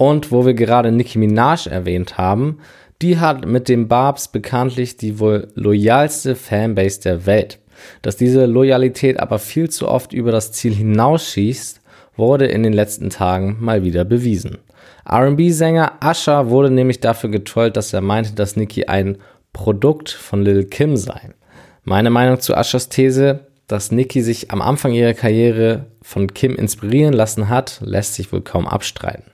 Und 0.00 0.32
wo 0.32 0.46
wir 0.46 0.54
gerade 0.54 0.92
Nicki 0.92 1.18
Minaj 1.18 1.66
erwähnt 1.66 2.16
haben, 2.16 2.60
die 3.02 3.18
hat 3.18 3.44
mit 3.44 3.68
dem 3.68 3.86
Barbs 3.86 4.28
bekanntlich 4.28 4.96
die 4.96 5.18
wohl 5.18 5.48
loyalste 5.54 6.36
Fanbase 6.36 7.02
der 7.02 7.26
Welt. 7.26 7.58
Dass 8.00 8.16
diese 8.16 8.46
Loyalität 8.46 9.20
aber 9.20 9.38
viel 9.38 9.68
zu 9.68 9.86
oft 9.86 10.14
über 10.14 10.32
das 10.32 10.52
Ziel 10.52 10.74
hinausschießt, 10.74 11.82
wurde 12.16 12.46
in 12.46 12.62
den 12.62 12.72
letzten 12.72 13.10
Tagen 13.10 13.58
mal 13.60 13.84
wieder 13.84 14.06
bewiesen. 14.06 14.56
RB-Sänger 15.06 15.98
Usher 16.02 16.48
wurde 16.48 16.70
nämlich 16.70 17.00
dafür 17.00 17.28
getrollt, 17.28 17.76
dass 17.76 17.92
er 17.92 18.00
meinte, 18.00 18.32
dass 18.32 18.56
Nicki 18.56 18.86
ein 18.86 19.18
Produkt 19.52 20.08
von 20.08 20.40
Lil 20.40 20.64
Kim 20.64 20.96
sei. 20.96 21.34
Meine 21.84 22.08
Meinung 22.08 22.40
zu 22.40 22.54
Ushers 22.54 22.88
These, 22.88 23.40
dass 23.66 23.92
Nicki 23.92 24.22
sich 24.22 24.50
am 24.50 24.62
Anfang 24.62 24.94
ihrer 24.94 25.12
Karriere 25.12 25.88
von 26.00 26.32
Kim 26.32 26.56
inspirieren 26.56 27.12
lassen 27.12 27.50
hat, 27.50 27.82
lässt 27.84 28.14
sich 28.14 28.32
wohl 28.32 28.40
kaum 28.40 28.66
abstreiten. 28.66 29.24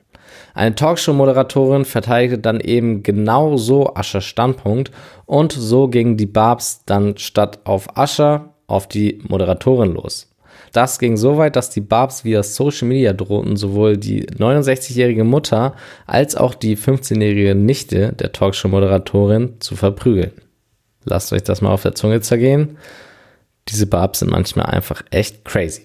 Eine 0.57 0.75
Talkshow-Moderatorin 0.75 1.85
verteidigte 1.85 2.39
dann 2.39 2.61
eben 2.61 3.03
genau 3.03 3.59
so 3.59 3.95
Aschers 3.95 4.25
Standpunkt 4.25 4.91
und 5.27 5.53
so 5.53 5.87
gingen 5.89 6.17
die 6.17 6.25
Barbs 6.25 6.83
dann 6.87 7.19
statt 7.19 7.59
auf 7.65 7.99
Ascher 7.99 8.55
auf 8.67 8.89
die 8.89 9.21
Moderatorin 9.29 9.93
los. 9.93 10.33
Das 10.73 10.99
ging 10.99 11.19
so 11.19 11.37
weit, 11.37 11.57
dass 11.57 11.69
die 11.69 11.83
Barbs 11.83 12.25
via 12.25 12.43
Social 12.43 12.89
Media 12.89 13.13
drohten, 13.13 13.57
sowohl 13.57 13.99
die 13.99 14.25
69-jährige 14.25 15.25
Mutter 15.25 15.75
als 16.07 16.37
auch 16.37 16.55
die 16.55 16.79
15-jährige 16.79 17.55
Nichte 17.55 18.15
der 18.15 18.33
Talkshow-Moderatorin 18.33 19.61
zu 19.61 19.77
verprügeln. 19.77 20.33
Lasst 21.05 21.35
euch 21.35 21.43
das 21.43 21.61
mal 21.61 21.71
auf 21.71 21.83
der 21.83 21.95
Zunge 21.95 22.23
zergehen. 22.23 22.79
Diese 23.69 23.87
Barbs 23.87 24.21
sind 24.21 24.31
manchmal 24.31 24.67
einfach 24.67 25.03
echt 25.11 25.45
crazy. 25.45 25.85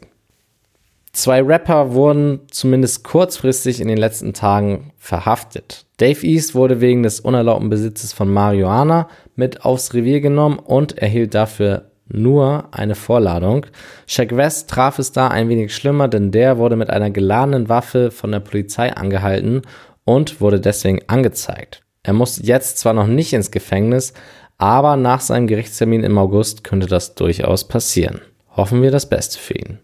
Zwei 1.14 1.42
Rapper 1.42 1.94
wurden 1.94 2.42
zumindest 2.50 3.04
kurzfristig 3.04 3.82
in 3.82 3.90
den 3.90 3.98
letzten 3.98 4.34
Tagen 4.34 4.92
verhaftet. 4.98 5.86
Dave 5.98 6.26
East 6.26 6.56
wurde 6.56 6.80
wegen 6.80 7.04
des 7.04 7.20
unerlaubten 7.20 7.70
Besitzes 7.70 8.14
von 8.14 8.32
Marihuana 8.32 9.10
mit 9.36 9.66
aufs 9.66 9.94
Revier 9.94 10.22
genommen 10.22 10.58
und 10.58 10.98
erhielt 10.98 11.36
dafür 11.36 11.92
nur 12.08 12.70
eine 12.72 12.96
Vorladung. 12.96 13.66
Shaq 14.08 14.36
West 14.36 14.70
traf 14.70 15.00
es 15.00 15.12
da 15.12 15.28
ein 15.28 15.50
wenig 15.50 15.76
schlimmer, 15.76 16.08
denn 16.08 16.32
der 16.32 16.58
wurde 16.58 16.76
mit 16.76 16.90
einer 16.90 17.10
geladenen 17.10 17.70
Waffe 17.70 18.12
von 18.12 18.32
der 18.32 18.40
Polizei 18.40 18.94
angehalten 18.94 19.62
und 20.06 20.42
wurde 20.42 20.60
deswegen 20.60 21.00
angezeigt. 21.08 21.84
Er 22.04 22.14
muss 22.14 22.42
jetzt 22.42 22.78
zwar 22.78 22.94
noch 22.94 23.08
nicht 23.08 23.34
ins 23.34 23.52
Gefängnis, 23.52 24.14
aber 24.58 24.96
nach 24.96 25.22
seinem 25.22 25.48
Gerichtstermin 25.48 26.04
im 26.04 26.18
August 26.18 26.64
könnte 26.64 26.88
das 26.88 27.16
durchaus 27.16 27.68
passieren. 27.68 28.22
Hoffen 28.56 28.82
wir 28.82 28.92
das 28.92 29.08
Beste 29.08 29.38
für 29.38 29.54
ihn. 29.54 29.80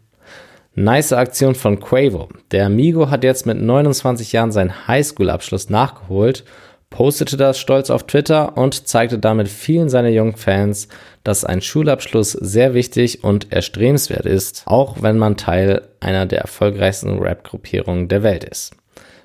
Nice 0.80 1.12
Aktion 1.12 1.56
von 1.56 1.80
Quavo. 1.80 2.30
Der 2.52 2.68
Amigo 2.68 3.10
hat 3.10 3.24
jetzt 3.24 3.48
mit 3.48 3.60
29 3.60 4.32
Jahren 4.32 4.52
seinen 4.52 4.88
Highschool-Abschluss 4.88 5.72
nachgeholt, 5.72 6.44
postete 6.92 7.36
das 7.36 7.58
stolz 7.58 7.90
auf 7.90 8.06
Twitter 8.06 8.56
und 8.60 8.88
zeigte 8.88 9.18
damit 9.18 9.48
vielen 9.48 9.90
seiner 9.90 10.10
jungen 10.10 10.36
Fans, 10.36 10.88
dass 11.24 11.44
ein 11.44 11.64
Schulabschluss 11.64 12.34
sehr 12.34 12.76
wichtig 12.76 13.24
und 13.24 13.52
erstrebenswert 13.52 14.28
ist, 14.28 14.62
auch 14.68 15.02
wenn 15.02 15.18
man 15.18 15.36
Teil 15.36 15.82
einer 16.00 16.28
der 16.28 16.42
erfolgreichsten 16.42 17.18
Rap-Gruppierungen 17.18 18.08
der 18.08 18.22
Welt 18.22 18.44
ist. 18.44 18.76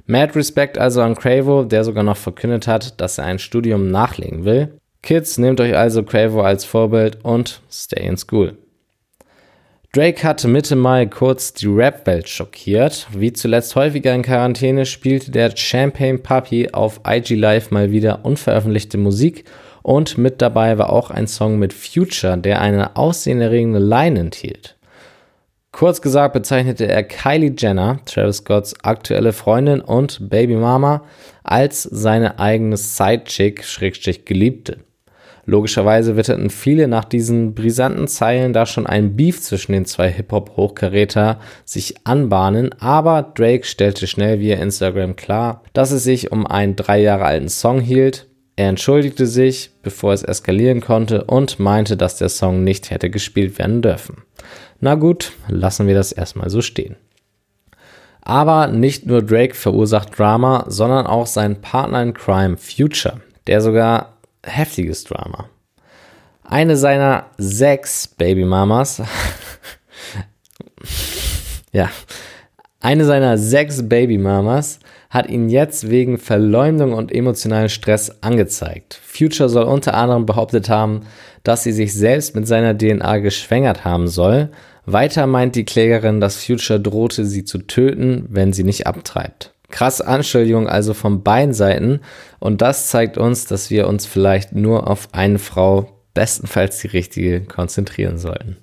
Mad 0.07 0.33
Respect 0.35 0.79
also 0.79 1.03
an 1.03 1.17
Quavo, 1.17 1.65
der 1.65 1.85
sogar 1.85 2.03
noch 2.03 2.17
verkündet 2.17 2.67
hat, 2.67 2.99
dass 2.99 3.19
er 3.19 3.27
ein 3.27 3.38
Studium 3.38 3.91
nachlegen 3.91 4.47
will. 4.47 4.79
Kids, 5.03 5.37
nehmt 5.37 5.61
euch 5.61 5.77
also 5.77 6.03
Quavo 6.03 6.41
als 6.41 6.65
Vorbild 6.65 7.23
und 7.23 7.61
stay 7.71 8.07
in 8.07 8.17
school. 8.17 8.57
Drake 9.95 10.27
hatte 10.27 10.49
Mitte 10.49 10.75
Mai 10.75 11.05
kurz 11.05 11.53
die 11.53 11.67
Rap-Welt 11.67 12.27
schockiert. 12.27 13.09
Wie 13.13 13.35
zuletzt 13.35 13.77
häufiger 13.77 14.15
in 14.15 14.23
Quarantäne 14.23 14.87
spielte 14.87 15.31
der 15.31 15.55
Champagne 15.55 16.17
Puppy 16.17 16.71
auf 16.73 17.03
IG 17.07 17.35
Live 17.35 17.71
mal 17.71 17.91
wieder 17.91 18.25
unveröffentlichte 18.25 18.97
Musik 18.97 19.45
und 19.83 20.17
mit 20.17 20.41
dabei 20.41 20.79
war 20.79 20.91
auch 20.91 21.11
ein 21.11 21.27
Song 21.27 21.59
mit 21.59 21.75
Future, 21.75 22.39
der 22.39 22.63
eine 22.63 22.97
aussehenerregende 22.97 23.81
Line 23.81 24.19
enthielt. 24.19 24.79
Kurz 25.73 26.01
gesagt 26.01 26.33
bezeichnete 26.33 26.89
er 26.89 27.03
Kylie 27.03 27.55
Jenner, 27.55 28.01
Travis 28.07 28.39
Scotts 28.39 28.75
aktuelle 28.83 29.35
Freundin 29.35 29.83
und 29.83 30.31
Babymama, 30.31 31.05
als 31.45 31.83
seine 31.83 32.39
eigene 32.39 32.79
Sidechick-Geliebte. 32.79 34.79
Logischerweise 35.45 36.17
witterten 36.17 36.51
viele 36.51 36.87
nach 36.87 37.05
diesen 37.05 37.55
brisanten 37.55 38.07
Zeilen, 38.07 38.53
da 38.53 38.65
schon 38.65 38.87
ein 38.87 39.17
Beef 39.17 39.41
zwischen 39.41 39.73
den 39.73 39.87
zwei 39.87 40.11
Hip-Hop-Hochkaräter 40.11 41.41
sich 41.65 42.07
anbahnen, 42.07 42.71
aber 42.81 43.33
Drake 43.35 43.65
stellte 43.65 44.07
schnell 44.07 44.39
via 44.39 44.57
Instagram 44.59 45.17
klar, 45.17 45.63
dass 45.73 45.91
es 45.91 46.05
sich 46.05 46.31
um 46.31 46.47
einen 46.47 46.77
drei 46.77 47.01
Jahre 47.01 47.25
alten 47.25 47.49
Song 47.49 47.81
hielt. 47.81 48.29
Er 48.55 48.69
entschuldigte 48.69 49.27
sich, 49.27 49.71
bevor 49.83 50.13
es 50.13 50.23
eskalieren 50.23 50.81
konnte 50.81 51.25
und 51.25 51.59
meinte, 51.59 51.97
dass 51.97 52.19
der 52.19 52.29
Song 52.29 52.63
nicht 52.63 52.91
hätte 52.91 53.11
gespielt 53.11 53.59
werden 53.59 53.83
dürfen. 53.83 54.23
Na 54.81 54.95
gut, 54.95 55.33
lassen 55.49 55.87
wir 55.89 55.95
das 55.95 56.13
erstmal 56.13 56.51
so 56.51 56.61
stehen. 56.61 56.97
Aber 58.21 58.69
nicht 58.69 59.07
nur 59.07 59.23
Drake 59.23 59.55
verursacht 59.55 60.17
Drama, 60.17 60.65
sondern 60.69 61.07
auch 61.07 61.27
sein 61.27 61.61
Partner 61.61 62.03
in 62.03 62.15
Crime 62.15 62.57
Future, 62.57 63.21
der 63.49 63.61
sogar 63.61 64.12
heftiges 64.45 65.05
Drama. 65.05 65.49
Eine 66.45 66.77
seiner 66.77 67.27
sechs 67.39 68.09
Babymamas, 68.09 69.03
ja, 71.73 71.91
eine 72.81 73.05
seiner 73.05 73.39
sechs 73.39 73.89
Babymamas 73.89 74.81
hat 75.09 75.29
ihn 75.29 75.49
jetzt 75.49 75.89
wegen 75.91 76.19
Verleumdung 76.19 76.95
und 76.95 77.13
emotionalen 77.13 77.69
Stress 77.69 78.23
angezeigt. 78.23 78.99
Future 79.05 79.49
soll 79.49 79.65
unter 79.65 79.95
anderem 79.95 80.27
behauptet 80.27 80.69
haben, 80.69 81.03
dass 81.45 81.63
sie 81.63 81.73
sich 81.73 81.95
selbst 81.95 82.35
mit 82.35 82.49
seiner 82.49 82.77
DNA 82.77 83.19
geschwängert 83.19 83.85
haben 83.85 84.09
soll. 84.09 84.51
Weiter 84.87 85.27
meint 85.27 85.55
die 85.55 85.65
Klägerin, 85.65 86.21
dass 86.21 86.43
Future 86.45 86.81
drohte, 86.81 87.25
sie 87.25 87.45
zu 87.45 87.59
töten, 87.59 88.27
wenn 88.31 88.53
sie 88.53 88.65
nicht 88.65 88.87
abtreibt. 88.87 89.52
Krasse 89.73 90.07
Anschuldigung 90.07 90.69
also 90.69 90.95
von 90.95 91.25
beiden 91.25 91.55
Seiten. 91.55 92.01
Und 92.39 92.63
das 92.63 92.87
zeigt 92.87 93.19
uns, 93.19 93.47
dass 93.47 93.71
wir 93.71 93.89
uns 93.89 94.07
vielleicht 94.07 94.53
nur 94.53 94.89
auf 94.89 95.09
eine 95.11 95.41
Frau, 95.41 95.91
bestenfalls 96.15 96.79
die 96.79 96.89
richtige, 96.89 97.41
konzentrieren 97.41 98.19
sollten. 98.19 98.59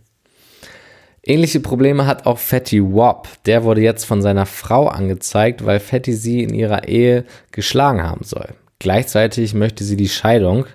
Ähnliche 1.24 1.60
Probleme 1.60 2.06
hat 2.06 2.26
auch 2.26 2.38
Fatty 2.38 2.82
Wop. 2.82 3.28
Der 3.46 3.64
wurde 3.64 3.82
jetzt 3.82 4.06
von 4.06 4.22
seiner 4.22 4.46
Frau 4.46 4.88
angezeigt, 4.88 5.66
weil 5.66 5.80
Fatty 5.82 6.14
sie 6.14 6.44
in 6.44 6.54
ihrer 6.54 6.88
Ehe 6.88 7.26
geschlagen 7.52 8.02
haben 8.02 8.24
soll. 8.24 8.50
Gleichzeitig 8.80 9.54
möchte 9.54 9.84
sie 9.84 9.98
die 9.98 10.08
Scheidung. 10.08 10.66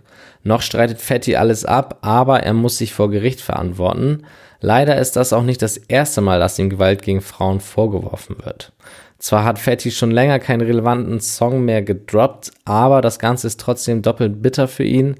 Noch 0.43 0.61
streitet 0.61 1.01
Fatty 1.01 1.37
alles 1.37 1.65
ab, 1.65 1.99
aber 2.03 2.43
er 2.43 2.53
muss 2.53 2.77
sich 2.77 2.93
vor 2.93 3.11
Gericht 3.11 3.41
verantworten. 3.41 4.25
Leider 4.61 4.99
ist 4.99 5.17
das 5.17 5.33
auch 5.33 5.43
nicht 5.43 5.63
das 5.63 5.77
erste 5.77 6.21
Mal, 6.21 6.39
dass 6.39 6.59
ihm 6.59 6.71
Gewalt 6.71 7.03
gegen 7.03 7.21
Frauen 7.23 7.61
vorgeworfen 7.61 8.37
wird. 8.45 8.73
Zwar 9.19 9.45
hat 9.45 9.59
Fatty 9.59 9.91
schon 9.91 10.11
länger 10.11 10.39
keinen 10.39 10.63
relevanten 10.63 11.21
Song 11.21 11.65
mehr 11.65 11.83
gedroppt, 11.83 12.51
aber 12.65 13.01
das 13.01 13.19
Ganze 13.19 13.47
ist 13.47 13.61
trotzdem 13.61 14.03
doppelt 14.03 14.43
bitter 14.43 14.69
für 14.69 14.85
ihn, 14.85 15.17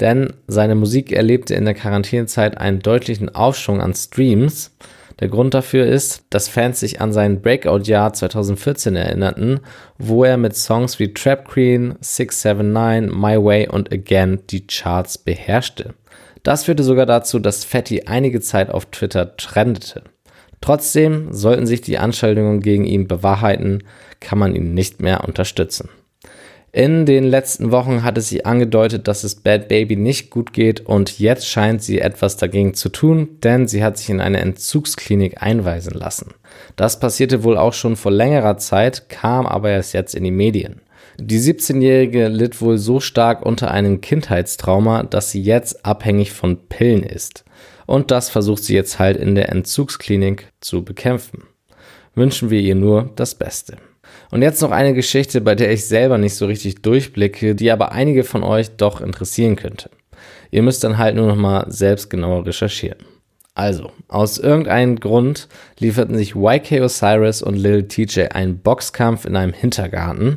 denn 0.00 0.32
seine 0.46 0.74
Musik 0.74 1.12
erlebte 1.12 1.54
in 1.54 1.64
der 1.64 1.74
Quarantänezeit 1.74 2.58
einen 2.58 2.80
deutlichen 2.80 3.34
Aufschwung 3.34 3.80
an 3.80 3.94
Streams. 3.94 4.70
Der 5.20 5.28
Grund 5.28 5.54
dafür 5.54 5.86
ist, 5.86 6.22
dass 6.30 6.48
Fans 6.48 6.78
sich 6.78 7.00
an 7.00 7.12
sein 7.12 7.42
Breakout-Jahr 7.42 8.12
2014 8.12 8.94
erinnerten, 8.94 9.60
wo 9.98 10.22
er 10.22 10.36
mit 10.36 10.54
Songs 10.54 11.00
wie 11.00 11.12
Trap 11.12 11.48
Queen, 11.48 11.96
679, 12.00 13.16
My 13.16 13.42
Way 13.42 13.68
und 13.68 13.92
Again 13.92 14.40
die 14.50 14.66
Charts 14.66 15.18
beherrschte. 15.18 15.94
Das 16.44 16.64
führte 16.64 16.84
sogar 16.84 17.06
dazu, 17.06 17.40
dass 17.40 17.64
Fatty 17.64 18.02
einige 18.06 18.40
Zeit 18.40 18.70
auf 18.70 18.86
Twitter 18.86 19.36
trendete. 19.36 20.04
Trotzdem, 20.60 21.32
sollten 21.32 21.66
sich 21.66 21.80
die 21.80 21.98
Anschuldigungen 21.98 22.60
gegen 22.60 22.84
ihn 22.84 23.08
bewahrheiten, 23.08 23.84
kann 24.20 24.38
man 24.38 24.54
ihn 24.54 24.74
nicht 24.74 25.00
mehr 25.00 25.24
unterstützen. 25.24 25.88
In 26.70 27.06
den 27.06 27.24
letzten 27.24 27.70
Wochen 27.70 28.02
hatte 28.02 28.20
sie 28.20 28.44
angedeutet, 28.44 29.08
dass 29.08 29.24
es 29.24 29.36
Bad 29.36 29.68
Baby 29.68 29.96
nicht 29.96 30.28
gut 30.28 30.52
geht 30.52 30.84
und 30.84 31.18
jetzt 31.18 31.48
scheint 31.48 31.82
sie 31.82 31.98
etwas 31.98 32.36
dagegen 32.36 32.74
zu 32.74 32.90
tun, 32.90 33.38
denn 33.42 33.66
sie 33.66 33.82
hat 33.82 33.96
sich 33.96 34.10
in 34.10 34.20
eine 34.20 34.40
Entzugsklinik 34.40 35.42
einweisen 35.42 35.94
lassen. 35.94 36.34
Das 36.76 37.00
passierte 37.00 37.42
wohl 37.42 37.56
auch 37.56 37.72
schon 37.72 37.96
vor 37.96 38.12
längerer 38.12 38.58
Zeit, 38.58 39.08
kam 39.08 39.46
aber 39.46 39.70
erst 39.70 39.94
jetzt 39.94 40.14
in 40.14 40.24
die 40.24 40.30
Medien. 40.30 40.82
Die 41.18 41.40
17-Jährige 41.40 42.28
litt 42.28 42.60
wohl 42.60 42.78
so 42.78 43.00
stark 43.00 43.44
unter 43.44 43.70
einem 43.70 44.00
Kindheitstrauma, 44.00 45.02
dass 45.04 45.30
sie 45.30 45.42
jetzt 45.42 45.84
abhängig 45.84 46.32
von 46.32 46.68
Pillen 46.68 47.02
ist. 47.02 47.44
Und 47.88 48.10
das 48.10 48.28
versucht 48.28 48.64
sie 48.64 48.74
jetzt 48.74 48.98
halt 48.98 49.16
in 49.16 49.34
der 49.34 49.48
Entzugsklinik 49.48 50.52
zu 50.60 50.84
bekämpfen. 50.84 51.44
Wünschen 52.14 52.50
wir 52.50 52.60
ihr 52.60 52.74
nur 52.74 53.12
das 53.16 53.34
Beste. 53.34 53.78
Und 54.30 54.42
jetzt 54.42 54.60
noch 54.60 54.72
eine 54.72 54.92
Geschichte, 54.92 55.40
bei 55.40 55.54
der 55.54 55.72
ich 55.72 55.86
selber 55.86 56.18
nicht 56.18 56.34
so 56.34 56.44
richtig 56.44 56.82
durchblicke, 56.82 57.54
die 57.54 57.70
aber 57.70 57.92
einige 57.92 58.24
von 58.24 58.42
euch 58.42 58.76
doch 58.76 59.00
interessieren 59.00 59.56
könnte. 59.56 59.88
Ihr 60.50 60.60
müsst 60.60 60.84
dann 60.84 60.98
halt 60.98 61.16
nur 61.16 61.28
noch 61.28 61.36
mal 61.36 61.64
selbst 61.70 62.10
genauer 62.10 62.44
recherchieren. 62.44 62.98
Also, 63.54 63.90
aus 64.06 64.36
irgendeinem 64.36 65.00
Grund 65.00 65.48
lieferten 65.78 66.14
sich 66.14 66.36
YK 66.36 66.82
Osiris 66.82 67.40
und 67.40 67.56
Lil 67.56 67.88
TJ 67.88 68.26
einen 68.32 68.58
Boxkampf 68.58 69.24
in 69.24 69.34
einem 69.34 69.54
Hintergarten. 69.54 70.36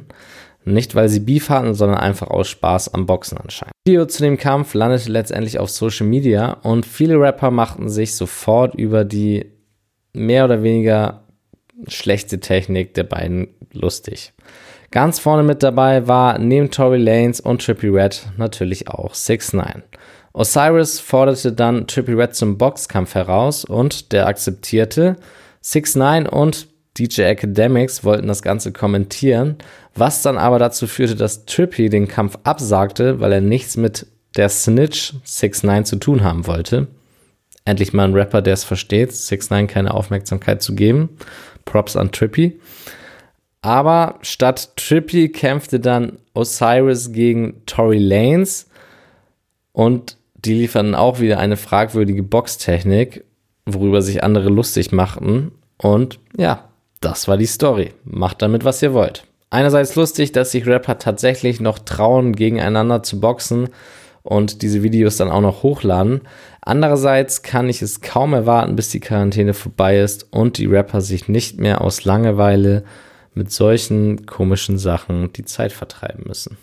Nicht, 0.64 0.94
weil 0.94 1.10
sie 1.10 1.20
Beef 1.20 1.50
hatten, 1.50 1.74
sondern 1.74 1.98
einfach 1.98 2.30
aus 2.30 2.48
Spaß 2.50 2.94
am 2.94 3.06
Boxen 3.06 3.38
anscheinend. 3.38 3.74
Das 3.84 3.92
Video 3.92 4.06
zu 4.06 4.22
dem 4.22 4.38
Kampf 4.38 4.74
landete 4.74 5.12
letztendlich 5.12 5.58
auf 5.60 5.70
Social 5.70 6.06
Media 6.06 6.54
und 6.62 6.86
viele 6.86 7.20
Rapper 7.20 7.50
machten 7.50 7.90
sich 7.90 8.16
sofort 8.16 8.76
über 8.76 9.04
die 9.04 9.46
mehr 10.14 10.46
oder 10.46 10.62
weniger 10.62 11.24
schlechte 11.88 12.40
Technik 12.40 12.94
der 12.94 13.04
beiden 13.04 13.48
lustig. 13.74 14.34
Ganz 14.92 15.20
vorne 15.20 15.44
mit 15.44 15.64
dabei 15.64 16.08
war 16.08 16.38
neben 16.38 16.70
Tory 16.70 16.98
Lanes 16.98 17.40
und 17.40 17.66
Trippy 17.66 17.88
Red 17.88 18.28
natürlich 18.38 18.90
auch 18.90 19.14
6 19.14 19.54
9 19.54 19.84
Osiris 20.34 21.00
forderte 21.00 21.52
dann 21.52 21.88
Trippy 21.88 22.14
Red 22.14 22.36
zum 22.36 22.58
Boxkampf 22.58 23.16
heraus 23.16 23.66
und 23.66 24.12
der 24.14 24.28
akzeptierte. 24.28 25.18
6 25.62 25.96
9 25.96 26.28
und 26.28 26.68
DJ 26.98 27.22
Academics 27.22 28.04
wollten 28.04 28.28
das 28.28 28.42
Ganze 28.42 28.72
kommentieren, 28.72 29.58
was 29.96 30.22
dann 30.22 30.38
aber 30.38 30.60
dazu 30.60 30.88
führte, 30.88 31.16
dass 31.16 31.46
Trippy 31.46 31.90
den 31.90 32.08
Kampf 32.08 32.38
absagte, 32.44 33.20
weil 33.20 33.32
er 33.32 33.42
nichts 33.42 33.78
mit 33.78 34.08
der 34.36 34.50
Snitch 34.50 35.14
6 35.24 35.64
9 35.64 35.86
zu 35.86 35.96
tun 35.98 36.24
haben 36.24 36.48
wollte. 36.48 36.88
Endlich 37.64 37.94
mal 37.94 38.06
ein 38.06 38.14
Rapper, 38.14 38.42
der 38.42 38.54
es 38.54 38.64
versteht, 38.64 39.14
6 39.14 39.50
9 39.50 39.68
keine 39.68 39.94
Aufmerksamkeit 39.94 40.62
zu 40.62 40.76
geben. 40.76 41.18
Props 41.66 41.96
an 41.96 42.12
Trippy. 42.12 42.60
Aber 43.62 44.18
statt 44.22 44.76
Trippy 44.76 45.30
kämpfte 45.30 45.80
dann 45.80 46.18
Osiris 46.34 47.12
gegen 47.12 47.64
Tory 47.66 48.00
Lanes 48.00 48.68
und 49.72 50.18
die 50.34 50.56
lieferten 50.56 50.96
auch 50.96 51.20
wieder 51.20 51.38
eine 51.38 51.58
fragwürdige 51.58 52.24
Boxtechnik, 52.24 53.24
worüber 53.66 54.02
sich 54.02 54.24
andere 54.24 54.50
lustig 54.50 54.92
machten. 54.92 55.52
Und 55.78 56.20
ja, 56.36 56.71
das 57.02 57.28
war 57.28 57.38
die 57.38 57.46
Story. 57.46 57.94
Macht 58.06 58.42
damit, 58.42 58.64
was 58.64 58.82
ihr 58.82 58.94
wollt. 58.94 59.26
Einerseits 59.50 59.96
lustig, 59.96 60.32
dass 60.32 60.52
sich 60.52 60.66
Rapper 60.66 60.98
tatsächlich 60.98 61.60
noch 61.60 61.80
trauen, 61.80 62.34
gegeneinander 62.34 63.04
zu 63.04 63.20
boxen 63.20 63.70
und 64.24 64.62
diese 64.62 64.84
Videos 64.84 65.18
dann 65.18 65.30
auch 65.30 65.42
noch 65.42 65.64
hochladen. 65.64 66.22
Andererseits 66.62 67.42
kann 67.42 67.68
ich 67.68 67.82
es 67.82 68.02
kaum 68.02 68.34
erwarten, 68.34 68.76
bis 68.76 68.90
die 68.90 69.00
Quarantäne 69.00 69.54
vorbei 69.54 70.00
ist 70.00 70.32
und 70.32 70.58
die 70.58 70.68
Rapper 70.68 71.02
sich 71.02 71.28
nicht 71.28 71.60
mehr 71.60 71.82
aus 71.82 72.06
Langeweile 72.06 72.84
mit 73.34 73.52
solchen 73.52 74.26
komischen 74.26 74.78
Sachen 74.78 75.34
die 75.34 75.46
Zeit 75.46 75.74
vertreiben 75.74 76.24
müssen. 76.28 76.58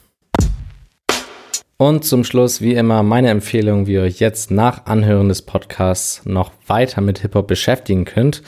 Und 1.76 2.04
zum 2.04 2.24
Schluss, 2.24 2.60
wie 2.60 2.74
immer, 2.74 3.02
meine 3.02 3.28
Empfehlung, 3.30 3.86
wie 3.86 3.94
ihr 3.94 4.02
euch 4.02 4.18
jetzt 4.18 4.50
nach 4.50 4.86
Anhören 4.86 5.28
des 5.28 5.42
Podcasts 5.42 6.22
noch 6.24 6.52
weiter 6.66 7.00
mit 7.00 7.20
Hip-Hop 7.20 7.46
beschäftigen 7.46 8.04
könnt. 8.04 8.42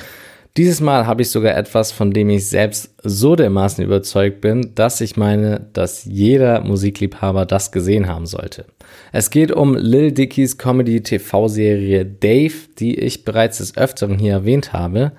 Dieses 0.56 0.80
Mal 0.80 1.06
habe 1.06 1.22
ich 1.22 1.30
sogar 1.30 1.56
etwas, 1.56 1.92
von 1.92 2.10
dem 2.10 2.28
ich 2.28 2.48
selbst 2.48 2.92
so 3.04 3.36
dermaßen 3.36 3.84
überzeugt 3.84 4.40
bin, 4.40 4.74
dass 4.74 5.00
ich 5.00 5.16
meine, 5.16 5.68
dass 5.72 6.04
jeder 6.04 6.62
Musikliebhaber 6.62 7.46
das 7.46 7.70
gesehen 7.70 8.08
haben 8.08 8.26
sollte. 8.26 8.64
Es 9.12 9.30
geht 9.30 9.52
um 9.52 9.76
Lil 9.76 10.10
Dickies 10.10 10.58
Comedy-TV-Serie 10.58 12.04
Dave, 12.04 12.54
die 12.80 12.98
ich 12.98 13.24
bereits 13.24 13.58
des 13.58 13.76
Öfteren 13.76 14.18
hier 14.18 14.32
erwähnt 14.32 14.72
habe. 14.72 15.12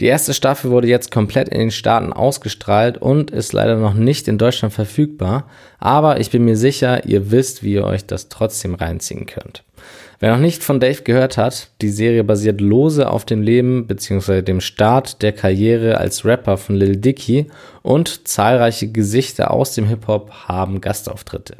Die 0.00 0.06
erste 0.06 0.32
Staffel 0.32 0.70
wurde 0.70 0.88
jetzt 0.88 1.10
komplett 1.10 1.50
in 1.50 1.58
den 1.58 1.70
Staaten 1.70 2.12
ausgestrahlt 2.12 2.96
und 2.96 3.30
ist 3.30 3.52
leider 3.52 3.76
noch 3.76 3.94
nicht 3.94 4.26
in 4.26 4.38
Deutschland 4.38 4.72
verfügbar, 4.72 5.48
aber 5.78 6.18
ich 6.18 6.30
bin 6.30 6.44
mir 6.44 6.56
sicher, 6.56 7.04
ihr 7.04 7.30
wisst, 7.30 7.62
wie 7.62 7.74
ihr 7.74 7.84
euch 7.84 8.06
das 8.06 8.28
trotzdem 8.30 8.74
reinziehen 8.74 9.26
könnt. 9.26 9.64
Wer 10.20 10.32
noch 10.32 10.40
nicht 10.40 10.64
von 10.64 10.80
Dave 10.80 11.02
gehört 11.02 11.36
hat, 11.36 11.70
die 11.80 11.90
Serie 11.90 12.24
basiert 12.24 12.60
lose 12.60 13.08
auf 13.08 13.24
dem 13.24 13.40
Leben 13.40 13.86
bzw. 13.86 14.42
dem 14.42 14.60
Start 14.60 15.22
der 15.22 15.30
Karriere 15.32 15.98
als 15.98 16.24
Rapper 16.24 16.56
von 16.56 16.74
Lil 16.74 16.96
Dicky 16.96 17.46
und 17.82 18.26
zahlreiche 18.26 18.88
Gesichter 18.88 19.52
aus 19.52 19.74
dem 19.74 19.86
Hip-Hop 19.86 20.48
haben 20.48 20.80
Gastauftritte. 20.80 21.56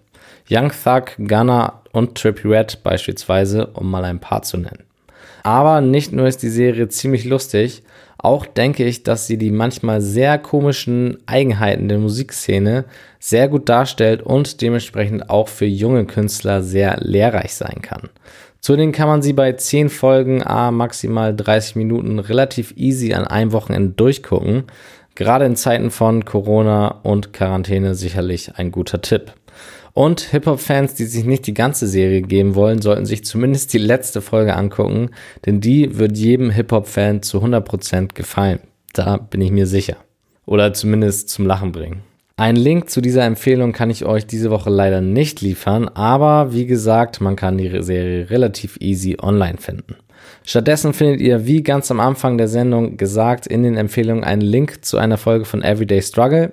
Young 0.51 0.73
Thug, 0.73 1.12
Gunna 1.18 1.83
und 1.92 2.16
Trippie 2.16 2.49
Red 2.49 2.83
beispielsweise, 2.83 3.68
um 3.68 3.88
mal 3.88 4.05
ein 4.05 4.18
paar 4.18 4.42
zu 4.42 4.57
nennen. 4.57 4.83
Aber 5.44 5.81
nicht 5.81 6.12
nur 6.12 6.27
ist 6.27 6.42
die 6.42 6.49
Serie 6.49 6.88
ziemlich 6.88 7.25
lustig, 7.25 7.85
auch 8.21 8.44
denke 8.47 8.85
ich, 8.85 9.05
dass 9.05 9.29
sie 9.29 9.38
die 9.38 9.53
manchmal 9.53 10.01
sehr 10.01 10.38
komischen 10.38 11.18
Eigenheiten 11.27 11.88
der 11.88 11.99
Musikszene 11.99 12.85
sehr 13.21 13.47
gut 13.47 13.68
darstellt 13.68 14.23
und 14.23 14.61
dementsprechend 14.61 15.31
auch 15.31 15.47
für 15.47 15.66
junge 15.66 16.05
Künstler 16.05 16.62
sehr 16.62 16.97
lehrreich 17.01 17.55
sein 17.55 17.81
kann. 17.81 18.09
Zudem 18.61 18.92
kann 18.92 19.09
man 19.09 19.23
sie 19.23 19.33
bei 19.33 19.53
10 19.53 19.88
Folgen 19.88 20.42
a 20.42 20.71
maximal 20.71 21.35
30 21.35 21.77
Minuten 21.77 22.18
relativ 22.18 22.75
easy 22.77 23.14
an 23.14 23.27
einem 23.27 23.53
Wochenende 23.53 23.90
durchgucken. 23.90 24.64
Gerade 25.14 25.47
in 25.47 25.57
Zeiten 25.57 25.90
von 25.90 26.25
Corona 26.25 26.88
und 27.03 27.33
Quarantäne 27.33 27.94
sicherlich 27.94 28.53
ein 28.57 28.71
guter 28.71 29.01
Tipp. 29.01 29.33
Und 29.92 30.21
Hip-Hop-Fans, 30.21 30.94
die 30.94 31.07
sich 31.07 31.25
nicht 31.25 31.47
die 31.49 31.55
ganze 31.55 31.88
Serie 31.88 32.23
geben 32.23 32.55
wollen, 32.55 32.81
sollten 32.81 33.05
sich 33.05 33.25
zumindest 33.25 33.73
die 33.73 33.79
letzte 33.79 34.21
Folge 34.21 34.55
angucken, 34.55 35.11
denn 35.44 35.61
die 35.61 35.99
wird 35.99 36.16
jedem 36.16 36.51
Hip-Hop-Fan 36.51 37.23
zu 37.23 37.42
100% 37.42 38.14
gefallen. 38.14 38.61
Da 38.92 39.16
bin 39.16 39.40
ich 39.40 39.51
mir 39.51 39.66
sicher. 39.66 39.97
Oder 40.47 40.73
zumindest 40.73 41.31
zum 41.31 41.47
Lachen 41.47 41.73
bringen. 41.73 42.03
Einen 42.38 42.57
Link 42.57 42.88
zu 42.88 43.01
dieser 43.01 43.24
Empfehlung 43.24 43.72
kann 43.72 43.90
ich 43.90 44.05
euch 44.05 44.24
diese 44.24 44.53
Woche 44.53 44.70
leider 44.70 45.01
nicht 45.01 45.40
liefern, 45.40 45.88
aber 45.88 46.53
wie 46.53 46.66
gesagt, 46.66 47.20
man 47.20 47.35
kann 47.35 47.59
die 47.59 47.83
Serie 47.83 48.31
relativ 48.31 48.77
easy 48.79 49.16
online 49.20 49.59
finden. 49.59 49.96
Stattdessen 50.44 50.92
findet 50.92 51.20
ihr, 51.20 51.46
wie 51.46 51.64
ganz 51.64 51.90
am 51.90 51.98
Anfang 51.98 52.38
der 52.38 52.46
Sendung 52.46 52.96
gesagt, 52.96 53.48
in 53.48 53.64
den 53.64 53.77
Empfehlungen 53.77 54.22
einen 54.22 54.40
Link 54.40 54.85
zu 54.85 54.98
einer 54.98 55.16
Folge 55.16 55.46
von 55.46 55.62
Everyday 55.62 56.01
Struggle. 56.01 56.53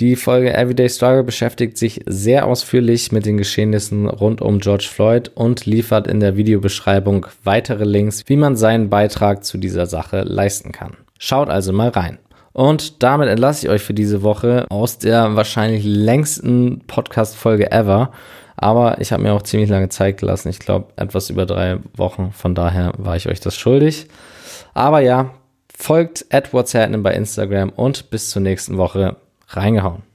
Die 0.00 0.16
Folge 0.16 0.54
Everyday 0.54 0.88
Struggle 0.88 1.22
beschäftigt 1.22 1.78
sich 1.78 2.00
sehr 2.06 2.44
ausführlich 2.44 3.12
mit 3.12 3.24
den 3.24 3.36
Geschehnissen 3.36 4.08
rund 4.08 4.42
um 4.42 4.58
George 4.58 4.88
Floyd 4.92 5.30
und 5.36 5.66
liefert 5.66 6.08
in 6.08 6.18
der 6.18 6.36
Videobeschreibung 6.36 7.26
weitere 7.44 7.84
Links, 7.84 8.24
wie 8.26 8.36
man 8.36 8.56
seinen 8.56 8.90
Beitrag 8.90 9.44
zu 9.44 9.56
dieser 9.56 9.86
Sache 9.86 10.22
leisten 10.22 10.72
kann. 10.72 10.96
Schaut 11.16 11.48
also 11.48 11.72
mal 11.72 11.90
rein. 11.90 12.18
Und 12.52 13.02
damit 13.02 13.28
entlasse 13.28 13.66
ich 13.66 13.72
euch 13.72 13.82
für 13.82 13.94
diese 13.94 14.22
Woche 14.22 14.66
aus 14.70 14.98
der 14.98 15.36
wahrscheinlich 15.36 15.84
längsten 15.84 16.82
Podcast-Folge 16.86 17.72
ever. 17.72 18.12
Aber 18.56 19.00
ich 19.00 19.12
habe 19.12 19.22
mir 19.22 19.32
auch 19.32 19.42
ziemlich 19.42 19.70
lange 19.70 19.88
Zeit 19.88 20.18
gelassen. 20.18 20.48
Ich 20.48 20.58
glaube, 20.58 20.92
etwas 20.96 21.30
über 21.30 21.46
drei 21.46 21.78
Wochen. 21.96 22.32
Von 22.32 22.54
daher 22.54 22.92
war 22.98 23.16
ich 23.16 23.28
euch 23.28 23.40
das 23.40 23.56
schuldig. 23.56 24.06
Aber 24.74 25.00
ja, 25.00 25.30
folgt 25.76 26.26
at 26.30 26.50
bei 26.52 27.14
Instagram 27.14 27.70
und 27.70 28.10
bis 28.10 28.30
zur 28.30 28.42
nächsten 28.42 28.76
Woche. 28.76 29.16
Reingehauen. 29.48 30.11